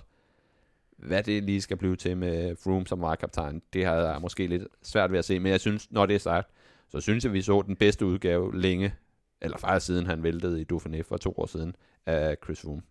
hvad 0.96 1.22
det 1.22 1.42
lige 1.42 1.62
skal 1.62 1.76
blive 1.76 1.96
til 1.96 2.16
med 2.16 2.56
Froome 2.56 2.86
som 2.86 3.00
vejkaptajn, 3.00 3.62
det 3.72 3.84
har 3.84 3.94
jeg 3.94 4.20
måske 4.20 4.46
lidt 4.46 4.62
svært 4.82 5.12
ved 5.12 5.18
at 5.18 5.24
se, 5.24 5.40
men 5.40 5.52
jeg 5.52 5.60
synes, 5.60 5.92
når 5.92 6.06
det 6.06 6.14
er 6.14 6.20
sagt, 6.20 6.50
så 6.88 7.00
synes 7.00 7.24
jeg, 7.24 7.32
vi 7.32 7.42
så 7.42 7.62
den 7.62 7.76
bedste 7.76 8.06
udgave 8.06 8.60
længe, 8.60 8.94
eller 9.40 9.58
faktisk 9.58 9.86
siden 9.86 10.06
han 10.06 10.22
væltede 10.22 10.60
i 10.60 10.66
Dauphiné 10.72 11.00
for 11.02 11.16
to 11.16 11.34
år 11.36 11.46
siden, 11.46 11.76
af 12.06 12.36
Chris 12.44 12.60
Froome. 12.60 12.82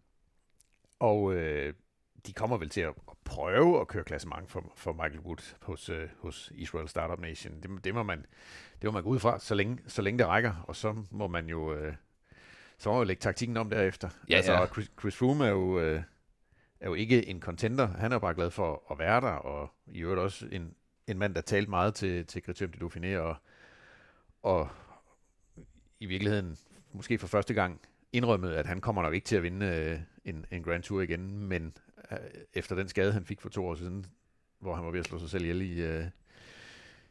Og 0.99 1.33
øh, 1.33 1.73
de 2.27 2.33
kommer 2.33 2.57
vel 2.57 2.69
til 2.69 2.81
at 2.81 2.93
prøve 3.23 3.81
at 3.81 3.87
køre 3.87 4.03
klassement 4.03 4.51
for, 4.51 4.73
for 4.75 4.93
Michael 4.93 5.19
Wood 5.19 5.55
hos, 5.61 5.89
øh, 5.89 6.09
hos 6.19 6.51
Israel 6.55 6.87
Startup 6.87 7.19
Nation. 7.19 7.61
Det, 7.61 7.83
det, 7.83 7.93
må 7.93 8.03
man, 8.03 8.25
det 8.81 8.87
må 8.87 8.91
man 8.91 9.03
gå 9.03 9.09
ud 9.09 9.19
fra, 9.19 9.39
så 9.39 9.55
længe, 9.55 9.77
så 9.87 10.01
længe 10.01 10.17
det 10.17 10.27
rækker, 10.27 10.65
og 10.67 10.75
så 10.75 10.95
må 11.11 11.27
man 11.27 11.47
jo, 11.47 11.73
øh, 11.73 11.93
så 12.77 12.89
må 12.89 12.93
man 12.93 13.01
jo 13.01 13.07
lægge 13.07 13.21
taktikken 13.21 13.57
om 13.57 13.69
derefter. 13.69 14.09
Ja, 14.29 14.35
altså, 14.35 14.53
ja. 14.53 14.67
Chris, 14.67 14.91
Chris 14.99 15.15
Froome 15.15 15.45
er 15.45 15.49
jo... 15.49 15.79
Øh, 15.79 16.03
er 16.79 16.89
jo 16.89 16.93
ikke 16.93 17.27
en 17.27 17.41
contender. 17.41 17.87
Han 17.87 18.11
er 18.11 18.19
bare 18.19 18.33
glad 18.33 18.51
for 18.51 18.83
at 18.91 18.99
være 18.99 19.21
der, 19.21 19.31
og 19.31 19.71
i 19.87 19.99
øvrigt 19.99 20.19
også 20.19 20.47
en, 20.51 20.75
en 21.07 21.17
mand, 21.17 21.35
der 21.35 21.41
talte 21.41 21.69
meget 21.69 21.93
til, 21.95 22.25
til 22.25 22.41
Criterium 22.41 22.71
de 22.71 22.85
Dauphiné, 22.85 23.17
og, 23.17 23.35
og 24.43 24.69
i 25.99 26.05
virkeligheden 26.05 26.57
måske 26.91 27.17
for 27.17 27.27
første 27.27 27.53
gang 27.53 27.81
indrømmet, 28.13 28.51
at 28.53 28.65
han 28.65 28.81
kommer 28.81 29.01
nok 29.01 29.13
ikke 29.13 29.25
til 29.25 29.35
at 29.35 29.43
vinde 29.43 29.65
øh, 29.65 29.99
en, 30.25 30.45
en 30.51 30.63
Grand 30.63 30.83
Tour 30.83 31.01
igen, 31.01 31.39
men 31.39 31.73
Øh, 32.11 32.17
efter 32.53 32.75
den 32.75 32.87
skade, 32.87 33.13
han 33.13 33.25
fik 33.25 33.41
for 33.41 33.49
to 33.49 33.65
år 33.65 33.75
siden, 33.75 34.05
hvor 34.59 34.75
han 34.75 34.85
var 34.85 34.91
ved 34.91 34.99
at 34.99 35.05
slå 35.05 35.19
sig 35.19 35.29
selv 35.29 35.43
ihjel 35.43 35.61
i, 35.61 35.81
øh, 35.81 36.05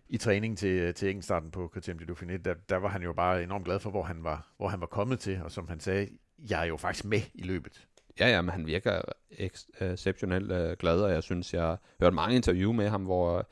i 0.08 0.16
træning 0.16 0.58
til, 0.58 0.68
øh, 0.68 0.94
til 0.94 1.22
starten 1.22 1.50
på 1.50 1.68
KTM 1.68 1.98
de 1.98 2.12
Dauphiné, 2.12 2.36
der, 2.36 2.54
der 2.68 2.76
var 2.76 2.88
han 2.88 3.02
jo 3.02 3.12
bare 3.12 3.42
enormt 3.42 3.64
glad 3.64 3.80
for, 3.80 3.90
hvor 3.90 4.02
han 4.02 4.24
var, 4.24 4.52
hvor 4.56 4.68
han 4.68 4.80
var 4.80 4.86
kommet 4.86 5.20
til, 5.20 5.40
og 5.42 5.50
som 5.50 5.68
han 5.68 5.80
sagde, 5.80 6.08
jeg 6.38 6.60
er 6.60 6.66
jo 6.66 6.76
faktisk 6.76 7.04
med 7.04 7.20
i 7.34 7.42
løbet. 7.42 7.86
Ja, 8.20 8.28
ja, 8.28 8.42
men 8.42 8.50
han 8.50 8.66
virker 8.66 9.02
øh, 9.38 9.50
exceptionelt 9.78 10.52
øh, 10.52 10.76
glad, 10.76 11.00
og 11.00 11.12
jeg 11.12 11.22
synes, 11.22 11.54
jeg 11.54 11.62
har 11.62 11.80
hørt 12.00 12.14
mange 12.14 12.36
interview 12.36 12.72
med 12.72 12.88
ham, 12.88 13.02
hvor 13.02 13.48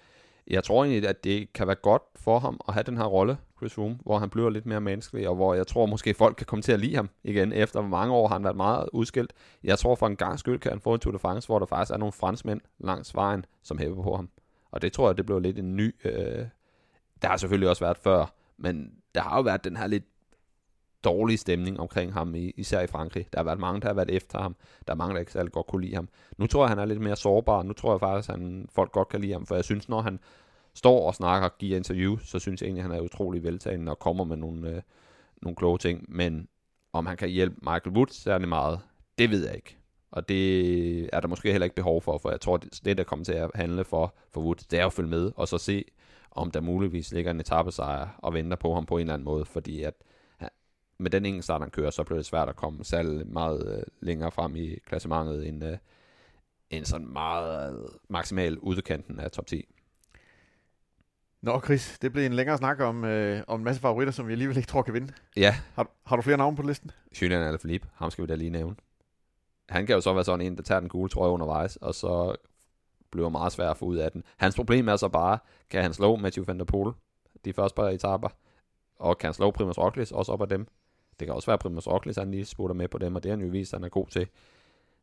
jeg 0.46 0.64
tror 0.64 0.84
egentlig, 0.84 1.08
at 1.08 1.24
det 1.24 1.52
kan 1.52 1.66
være 1.66 1.76
godt 1.76 2.02
for 2.16 2.38
ham 2.38 2.60
at 2.68 2.74
have 2.74 2.84
den 2.84 2.96
her 2.96 3.04
rolle, 3.04 3.36
Chris 3.56 3.78
Room, 3.78 4.00
hvor 4.04 4.18
han 4.18 4.30
bliver 4.30 4.50
lidt 4.50 4.66
mere 4.66 4.80
menneskelig, 4.80 5.28
og 5.28 5.34
hvor 5.34 5.54
jeg 5.54 5.66
tror 5.66 5.86
måske 5.86 6.14
folk 6.14 6.36
kan 6.36 6.46
komme 6.46 6.62
til 6.62 6.72
at 6.72 6.80
lide 6.80 6.96
ham 6.96 7.10
igen, 7.24 7.52
efter 7.52 7.82
mange 7.82 8.14
år 8.14 8.28
har 8.28 8.34
han 8.34 8.44
været 8.44 8.56
meget 8.56 8.88
udskilt. 8.92 9.32
Jeg 9.64 9.78
tror 9.78 9.94
for 9.94 10.06
en 10.06 10.16
gang 10.16 10.38
skyld 10.38 10.58
kan 10.58 10.72
han 10.72 10.80
få 10.80 10.94
en 10.94 11.00
Tour 11.00 11.12
de 11.12 11.18
France, 11.18 11.48
hvor 11.48 11.58
der 11.58 11.66
faktisk 11.66 11.92
er 11.92 11.98
nogle 11.98 12.12
franskmænd 12.12 12.60
langs 12.78 13.14
vejen, 13.14 13.44
som 13.62 13.78
hæver 13.78 14.02
på 14.02 14.16
ham. 14.16 14.28
Og 14.70 14.82
det 14.82 14.92
tror 14.92 15.08
jeg, 15.08 15.16
det 15.16 15.26
blev 15.26 15.40
lidt 15.40 15.58
en 15.58 15.76
ny... 15.76 15.94
Øh, 16.04 16.46
der 17.22 17.28
har 17.28 17.36
selvfølgelig 17.36 17.68
også 17.68 17.84
været 17.84 17.96
før, 17.96 18.34
men 18.56 18.92
der 19.14 19.20
har 19.20 19.36
jo 19.36 19.42
været 19.42 19.64
den 19.64 19.76
her 19.76 19.86
lidt 19.86 20.04
dårlig 21.04 21.38
stemning 21.38 21.80
omkring 21.80 22.12
ham, 22.12 22.34
især 22.34 22.80
i 22.80 22.86
Frankrig. 22.86 23.26
Der 23.32 23.38
har 23.38 23.44
været 23.44 23.58
mange, 23.58 23.80
der 23.80 23.86
har 23.86 23.94
været 23.94 24.10
efter 24.10 24.38
ham. 24.38 24.56
Der 24.86 24.92
er 24.92 24.96
mange, 24.96 25.14
der 25.14 25.20
ikke 25.20 25.32
særlig 25.32 25.52
godt 25.52 25.66
kunne 25.66 25.82
lide 25.82 25.94
ham. 25.94 26.08
Nu 26.38 26.46
tror 26.46 26.62
jeg, 26.62 26.68
han 26.68 26.78
er 26.78 26.84
lidt 26.84 27.00
mere 27.00 27.16
sårbar. 27.16 27.62
Nu 27.62 27.72
tror 27.72 27.92
jeg 27.92 28.00
faktisk, 28.00 28.28
at 28.28 28.34
han, 28.34 28.68
folk 28.74 28.92
godt 28.92 29.08
kan 29.08 29.20
lide 29.20 29.32
ham, 29.32 29.46
for 29.46 29.54
jeg 29.54 29.64
synes, 29.64 29.88
når 29.88 30.00
han 30.00 30.20
står 30.74 31.06
og 31.06 31.14
snakker 31.14 31.48
og 31.48 31.58
giver 31.58 31.76
interview, 31.76 32.16
så 32.18 32.38
synes 32.38 32.60
jeg 32.60 32.66
egentlig, 32.66 32.84
at 32.84 32.90
han 32.90 32.98
er 32.98 33.04
utrolig 33.04 33.42
veltalende 33.42 33.92
og 33.92 33.98
kommer 33.98 34.24
med 34.24 34.36
nogle, 34.36 34.68
øh, 34.68 34.82
nogle 35.42 35.56
kloge 35.56 35.78
ting. 35.78 36.04
Men 36.08 36.48
om 36.92 37.06
han 37.06 37.16
kan 37.16 37.28
hjælpe 37.28 37.56
Michael 37.62 37.96
Woods 37.96 38.14
særlig 38.14 38.48
meget, 38.48 38.80
det 39.18 39.30
ved 39.30 39.46
jeg 39.46 39.56
ikke. 39.56 39.76
Og 40.10 40.28
det 40.28 41.10
er 41.12 41.20
der 41.20 41.28
måske 41.28 41.50
heller 41.50 41.64
ikke 41.64 41.76
behov 41.76 42.02
for, 42.02 42.18
for 42.18 42.30
jeg 42.30 42.40
tror, 42.40 42.56
det, 42.84 42.98
der 42.98 43.04
kommer 43.04 43.24
til 43.24 43.32
at 43.32 43.50
handle 43.54 43.84
for, 43.84 44.14
for 44.30 44.40
Woods, 44.40 44.66
det 44.66 44.80
er 44.80 44.86
at 44.86 44.92
følge 44.92 45.10
med, 45.10 45.32
og 45.36 45.48
så 45.48 45.58
se, 45.58 45.84
om 46.30 46.50
der 46.50 46.60
muligvis 46.60 47.12
ligger 47.12 47.30
en 47.30 47.40
etappesejr 47.40 48.08
og 48.18 48.34
venter 48.34 48.56
på 48.56 48.74
ham 48.74 48.86
på 48.86 48.96
en 48.96 49.00
eller 49.00 49.14
anden 49.14 49.24
måde, 49.24 49.44
fordi 49.44 49.82
at 49.82 49.94
med 51.02 51.10
den 51.10 51.26
ingen 51.26 51.42
start, 51.42 51.60
han 51.60 51.70
kører, 51.70 51.90
så 51.90 52.04
bliver 52.04 52.18
det 52.18 52.26
svært 52.26 52.48
at 52.48 52.56
komme 52.56 52.84
særlig 52.84 53.26
meget 53.26 53.76
øh, 53.76 53.82
længere 54.00 54.30
frem 54.30 54.56
i 54.56 54.78
klassementet 54.86 55.48
end, 55.48 55.64
øh, 55.64 55.78
end 56.70 56.84
sådan 56.84 57.08
meget 57.08 57.72
øh, 57.72 57.88
maksimal 58.08 58.58
udkanten 58.58 59.20
af 59.20 59.30
top 59.30 59.46
10. 59.46 59.64
Nå, 61.42 61.60
Chris, 61.60 61.98
det 62.02 62.12
blev 62.12 62.26
en 62.26 62.32
længere 62.32 62.58
snak 62.58 62.80
om, 62.80 63.04
øh, 63.04 63.42
om 63.46 63.60
en 63.60 63.64
masse 63.64 63.80
favoritter, 63.80 64.12
som 64.12 64.26
vi 64.26 64.32
alligevel 64.32 64.56
ikke 64.56 64.66
tror 64.66 64.82
kan 64.82 64.94
vinde. 64.94 65.12
Ja. 65.36 65.54
Har, 65.74 65.90
har 66.06 66.16
du 66.16 66.22
flere 66.22 66.36
navne 66.36 66.56
på 66.56 66.62
listen? 66.62 66.90
Julian 67.22 67.42
Alaphilippe, 67.42 67.88
ham 67.94 68.10
skal 68.10 68.22
vi 68.22 68.26
da 68.26 68.34
lige 68.34 68.50
nævne. 68.50 68.76
Han 69.68 69.86
kan 69.86 69.94
jo 69.94 70.00
så 70.00 70.14
være 70.14 70.24
sådan 70.24 70.46
en, 70.46 70.56
der 70.56 70.62
tager 70.62 70.80
den 70.80 70.88
gule 70.88 71.08
trøje 71.08 71.30
undervejs, 71.30 71.76
og 71.76 71.94
så 71.94 72.36
bliver 73.10 73.28
meget 73.28 73.52
svært 73.52 73.70
at 73.70 73.76
få 73.76 73.84
ud 73.84 73.96
af 73.96 74.12
den. 74.12 74.24
Hans 74.36 74.54
problem 74.54 74.88
er 74.88 74.96
så 74.96 75.08
bare, 75.08 75.38
kan 75.70 75.82
han 75.82 75.94
slå 75.94 76.16
Mathieu 76.16 76.44
van 76.44 76.58
der 76.58 76.64
Poel 76.64 76.92
de 77.44 77.52
første 77.52 77.76
par 77.76 77.88
etaper, 77.88 78.28
og 78.96 79.18
kan 79.18 79.28
han 79.28 79.34
slå 79.34 79.50
Primus 79.50 79.78
Roglic 79.78 80.12
også 80.12 80.32
op 80.32 80.42
af 80.42 80.48
dem. 80.48 80.66
Det 81.20 81.26
kan 81.26 81.34
også 81.34 81.46
være, 81.46 81.54
at 81.54 81.60
Primoz 81.60 81.86
Roglic 81.86 82.16
han 82.16 82.30
lige 82.30 82.44
spurgter 82.44 82.74
med 82.74 82.88
på 82.88 82.98
dem, 82.98 83.14
og 83.16 83.22
det 83.22 83.30
har 83.30 83.36
han 83.36 83.46
jo 83.46 83.50
vist, 83.50 83.74
at 83.74 83.80
han 83.80 83.84
er 83.84 83.88
god 83.88 84.06
til. 84.06 84.26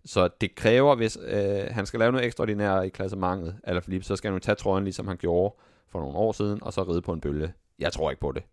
Så 0.06 0.30
det 0.42 0.56
kræver, 0.56 0.96
hvis 0.96 1.18
øh, 1.28 1.64
han 1.72 1.86
skal 1.86 2.00
lave 2.00 2.12
noget 2.12 2.26
ekstraordinært 2.26 2.86
i 2.86 2.90
klassementet, 2.90 3.60
eller 3.64 3.82
Philippe, 3.82 4.06
så 4.06 4.16
skal 4.16 4.32
han 4.32 4.36
jo 4.36 4.40
tage 4.40 4.56
trøjen, 4.56 4.84
ligesom 4.84 5.08
han 5.08 5.18
gjorde 5.18 5.56
for 5.88 6.00
nogle 6.00 6.18
år 6.18 6.32
siden, 6.32 6.64
og 6.64 6.74
så 6.74 6.84
ride 6.84 7.02
på 7.02 7.14
en 7.14 7.22
bølge. 7.22 7.54
Jeg 7.80 7.94
tror 7.94 8.10
ikke 8.10 8.20
på 8.20 8.32
det, 8.32 8.44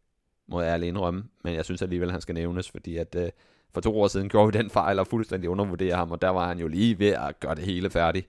må 0.49 0.61
jeg 0.61 0.69
ærligt 0.69 0.89
indrømme, 0.89 1.25
men 1.45 1.55
jeg 1.55 1.65
synes 1.65 1.83
alligevel, 1.83 2.11
han 2.11 2.21
skal 2.21 2.35
nævnes, 2.35 2.71
fordi 2.71 2.97
at 2.97 3.15
øh, 3.15 3.31
for 3.75 3.81
to 3.81 4.01
år 4.01 4.09
siden 4.09 4.29
gjorde 4.29 4.53
vi 4.53 4.59
den 4.59 4.71
fejl 4.71 4.99
og 4.99 5.07
fuldstændig 5.07 5.51
undervurderede 5.51 5.97
ham, 5.97 6.11
og 6.11 6.23
der 6.23 6.29
var 6.29 6.49
han 6.49 6.59
jo 6.59 6.69
lige 6.69 6.99
ved 6.99 7.09
at 7.11 7.41
gøre 7.41 7.55
det 7.55 7.65
hele 7.65 7.91
færdigt. 7.91 8.29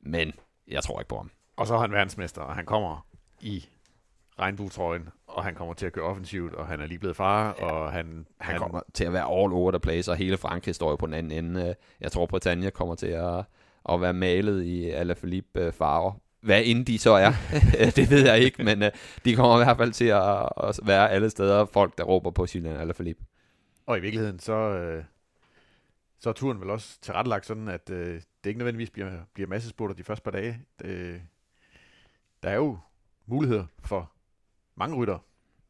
Men 0.00 0.32
jeg 0.68 0.82
tror 0.82 1.00
ikke 1.00 1.08
på 1.08 1.16
ham. 1.16 1.30
Og 1.56 1.66
så 1.66 1.74
er 1.74 1.78
han 1.78 1.92
verdensmester, 1.92 2.42
og 2.42 2.54
han 2.54 2.66
kommer 2.66 3.06
i 3.40 3.66
regnbuetrøjen, 4.38 5.08
og 5.36 5.44
han 5.44 5.54
kommer 5.54 5.74
til 5.74 5.86
at 5.86 5.92
køre 5.92 6.04
offensivt, 6.04 6.54
og 6.54 6.66
han 6.66 6.80
er 6.80 6.86
lige 6.86 6.98
blevet 6.98 7.16
far, 7.16 7.56
ja, 7.58 7.64
og 7.64 7.92
han, 7.92 8.06
han... 8.06 8.26
Han 8.52 8.58
kommer 8.58 8.80
til 8.94 9.04
at 9.04 9.12
være 9.12 9.22
all 9.22 9.52
over 9.52 9.70
the 9.70 9.80
place, 9.80 10.10
og 10.10 10.16
hele 10.16 10.36
Frankrig 10.36 10.74
står 10.74 10.90
jo 10.90 10.96
på 10.96 11.06
den 11.06 11.14
anden 11.14 11.44
ende. 11.44 11.74
Jeg 12.00 12.12
tror, 12.12 12.26
Britannia 12.26 12.70
kommer 12.70 12.94
til 12.94 13.06
at, 13.06 13.44
at 13.88 14.00
være 14.00 14.12
malet 14.12 14.64
i 14.64 14.90
Alaphilippe 14.90 15.60
øh, 15.60 15.72
farver. 15.72 16.12
Hvad 16.40 16.62
end 16.64 16.86
de 16.86 16.98
så 16.98 17.10
er, 17.10 17.32
det 17.96 18.10
ved 18.10 18.26
jeg 18.26 18.38
ikke, 18.38 18.64
men 18.64 18.82
øh, 18.82 18.90
de 19.24 19.34
kommer 19.34 19.60
i 19.60 19.64
hvert 19.64 19.76
fald 19.76 19.92
til 19.92 20.04
at, 20.04 20.48
at 20.56 20.80
være 20.82 21.10
alle 21.10 21.30
steder 21.30 21.64
folk, 21.64 21.98
der 21.98 22.04
råber 22.04 22.30
på 22.30 22.46
Julian 22.54 22.76
Alaphilippe. 22.76 23.24
Og 23.86 23.98
i 23.98 24.00
virkeligheden, 24.00 24.38
så, 24.38 24.52
øh, 24.52 25.04
så 26.18 26.28
er 26.28 26.32
turen 26.32 26.60
vel 26.60 26.70
også 26.70 27.00
tilrettelagt 27.00 27.46
sådan, 27.46 27.68
at 27.68 27.90
øh, 27.90 28.14
det 28.14 28.50
ikke 28.50 28.58
nødvendigvis 28.58 28.90
bliver, 28.90 29.10
bliver 29.34 29.48
massespurter 29.48 29.94
de 29.94 30.04
første 30.04 30.22
par 30.22 30.30
dage. 30.30 30.60
Det, 30.82 31.22
der 32.42 32.48
er 32.48 32.56
jo 32.56 32.78
muligheder 33.26 33.64
for 33.84 34.15
mange 34.76 34.96
rytter. 34.96 35.18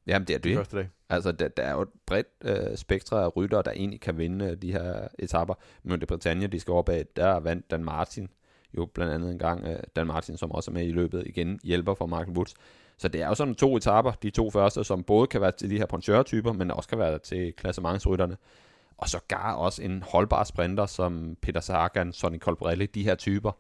Jamen, 0.06 0.28
det 0.28 0.34
er 0.34 0.38
de 0.38 0.48
det. 0.48 0.56
Første 0.56 0.76
dag. 0.76 0.88
Altså, 1.08 1.32
der, 1.32 1.48
der 1.48 1.62
er 1.62 1.72
jo 1.72 1.82
et 1.82 1.88
bredt 2.06 2.26
øh, 2.44 2.76
spektrum 2.76 3.18
af 3.18 3.36
rytter, 3.36 3.62
der 3.62 3.70
egentlig 3.70 4.00
kan 4.00 4.18
vinde 4.18 4.44
øh, 4.44 4.56
de 4.62 4.72
her 4.72 5.08
etapper. 5.18 5.54
Men 5.82 6.00
det 6.00 6.08
Britannia, 6.08 6.46
de 6.46 6.60
skal 6.60 6.72
op 6.72 6.88
af, 6.88 7.06
der 7.16 7.40
vandt 7.40 7.70
Dan 7.70 7.84
Martin 7.84 8.28
jo 8.76 8.86
blandt 8.94 9.12
andet 9.12 9.30
en 9.30 9.38
gang. 9.38 9.64
Øh, 9.64 9.78
Dan 9.96 10.06
Martin, 10.06 10.36
som 10.36 10.52
også 10.52 10.70
er 10.70 10.72
med 10.72 10.86
i 10.86 10.92
løbet 10.92 11.22
igen, 11.26 11.60
hjælper 11.64 11.94
for 11.94 12.06
Mark 12.06 12.28
Woods. 12.28 12.54
Så 12.98 13.08
det 13.08 13.22
er 13.22 13.28
jo 13.28 13.34
sådan 13.34 13.54
to 13.54 13.76
etapper, 13.76 14.12
de 14.12 14.30
to 14.30 14.50
første, 14.50 14.84
som 14.84 15.02
både 15.02 15.26
kan 15.26 15.40
være 15.40 15.52
til 15.52 15.70
de 15.70 15.78
her 15.78 15.86
poncheur-typer, 15.86 16.52
men 16.52 16.70
også 16.70 16.88
kan 16.88 16.98
være 16.98 17.18
til 17.18 17.52
klassementsrytterne. 17.52 18.36
Og 18.98 19.08
så 19.08 19.18
gar 19.28 19.54
også 19.54 19.82
en 19.82 20.02
holdbar 20.02 20.44
sprinter 20.44 20.86
som 20.86 21.36
Peter 21.42 21.60
Sagan, 21.60 22.12
Sonny 22.12 22.38
Colbrelli, 22.38 22.86
de 22.86 23.04
her 23.04 23.14
typer. 23.14 23.52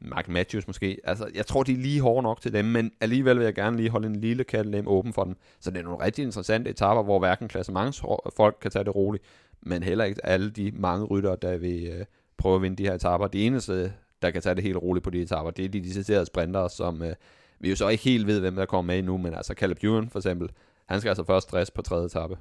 Mark 0.00 0.28
Matthews 0.28 0.66
måske. 0.66 0.98
Altså, 1.04 1.30
jeg 1.34 1.46
tror, 1.46 1.62
de 1.62 1.72
er 1.72 1.76
lige 1.76 2.00
hårde 2.00 2.22
nok 2.22 2.40
til 2.40 2.52
dem, 2.52 2.64
men 2.64 2.92
alligevel 3.00 3.38
vil 3.38 3.44
jeg 3.44 3.54
gerne 3.54 3.76
lige 3.76 3.90
holde 3.90 4.06
en 4.06 4.16
lille 4.16 4.44
kattelem 4.44 4.88
åben 4.88 5.12
for 5.12 5.24
dem. 5.24 5.36
Så 5.60 5.70
det 5.70 5.78
er 5.78 5.82
nogle 5.82 6.04
rigtig 6.04 6.24
interessante 6.24 6.70
etaper, 6.70 7.02
hvor 7.02 7.18
hverken 7.18 7.48
klassementsfolk 7.48 8.56
kan 8.60 8.70
tage 8.70 8.84
det 8.84 8.94
roligt, 8.94 9.24
men 9.62 9.82
heller 9.82 10.04
ikke 10.04 10.26
alle 10.26 10.50
de 10.50 10.72
mange 10.74 11.04
ryttere, 11.06 11.36
der 11.42 11.56
vil 11.56 11.86
øh, 11.86 12.04
prøve 12.36 12.56
at 12.56 12.62
vinde 12.62 12.76
de 12.76 12.86
her 12.86 12.94
etapper. 12.94 13.26
Det 13.26 13.46
eneste, 13.46 13.92
der 14.22 14.30
kan 14.30 14.42
tage 14.42 14.54
det 14.54 14.62
helt 14.62 14.76
roligt 14.76 15.04
på 15.04 15.10
de 15.10 15.22
etapper, 15.22 15.50
det 15.50 15.64
er 15.64 15.68
de 15.68 15.80
deciderede 15.80 16.26
sprintere, 16.26 16.70
som 16.70 17.02
øh, 17.02 17.14
vi 17.60 17.70
jo 17.70 17.76
så 17.76 17.88
ikke 17.88 18.04
helt 18.04 18.26
ved, 18.26 18.40
hvem 18.40 18.56
der 18.56 18.66
kommer 18.66 18.92
med 18.92 18.98
endnu, 18.98 19.16
men 19.16 19.34
altså 19.34 19.54
Caleb 19.54 19.78
Ewan 19.84 20.10
for 20.10 20.18
eksempel, 20.18 20.50
han 20.88 21.00
skal 21.00 21.08
altså 21.08 21.24
først 21.24 21.48
stress 21.48 21.70
på 21.70 21.82
tredje 21.82 22.06
etape. 22.06 22.36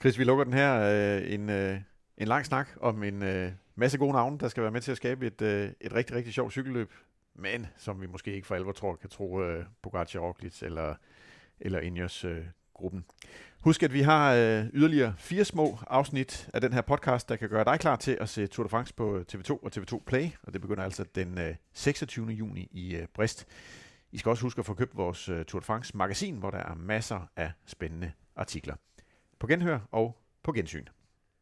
Chris, 0.00 0.18
vi 0.18 0.24
lukker 0.24 0.44
den 0.44 0.52
her 0.52 0.80
øh, 0.80 1.32
en, 1.32 1.50
øh, 1.50 1.76
en 2.18 2.28
lang 2.28 2.46
snak 2.46 2.68
om 2.80 3.02
en 3.02 3.22
øh, 3.22 3.52
masse 3.74 3.98
gode 3.98 4.12
navne, 4.12 4.38
der 4.38 4.48
skal 4.48 4.62
være 4.62 4.72
med 4.72 4.80
til 4.80 4.90
at 4.90 4.96
skabe 4.96 5.26
et, 5.26 5.42
øh, 5.42 5.70
et 5.80 5.92
rigtig, 5.92 6.16
rigtig 6.16 6.34
sjovt 6.34 6.52
cykelløb, 6.52 6.92
men 7.34 7.66
som 7.76 8.00
vi 8.00 8.06
måske 8.06 8.34
ikke 8.34 8.46
for 8.46 8.54
alvor 8.54 8.72
tror 8.72 8.96
kan 8.96 9.10
tro 9.10 9.42
øh, 9.42 9.64
Pogacar, 9.82 10.20
Roglic 10.20 10.62
eller, 10.62 10.94
eller 11.60 11.80
Ineos 11.80 12.24
øh, 12.24 12.44
gruppen. 12.74 13.04
Husk, 13.60 13.82
at 13.82 13.92
vi 13.92 14.00
har 14.00 14.34
øh, 14.34 14.66
yderligere 14.72 15.14
fire 15.18 15.44
små 15.44 15.78
afsnit 15.86 16.50
af 16.54 16.60
den 16.60 16.72
her 16.72 16.80
podcast, 16.80 17.28
der 17.28 17.36
kan 17.36 17.48
gøre 17.48 17.64
dig 17.64 17.80
klar 17.80 17.96
til 17.96 18.18
at 18.20 18.28
se 18.28 18.46
Tour 18.46 18.64
de 18.64 18.68
France 18.68 18.94
på 18.94 19.16
øh, 19.16 19.24
TV2 19.32 19.50
og 19.50 19.70
TV2 19.76 20.02
Play, 20.06 20.28
og 20.42 20.52
det 20.52 20.60
begynder 20.60 20.84
altså 20.84 21.04
den 21.14 21.38
øh, 21.38 21.54
26. 21.72 22.26
juni 22.26 22.68
i 22.70 22.96
øh, 22.96 23.06
Brest. 23.14 23.46
I 24.12 24.18
skal 24.18 24.30
også 24.30 24.42
huske 24.42 24.58
at 24.58 24.66
få 24.66 24.74
købt 24.74 24.96
vores 24.96 25.28
øh, 25.28 25.44
Tour 25.44 25.60
de 25.60 25.66
France 25.66 25.96
magasin, 25.96 26.36
hvor 26.36 26.50
der 26.50 26.58
er 26.58 26.74
masser 26.74 27.30
af 27.36 27.52
spændende 27.66 28.12
artikler. 28.36 28.74
På 29.38 29.46
genhør 29.46 29.78
og 29.90 30.18
på 30.42 30.52
gensyn. 30.52 30.86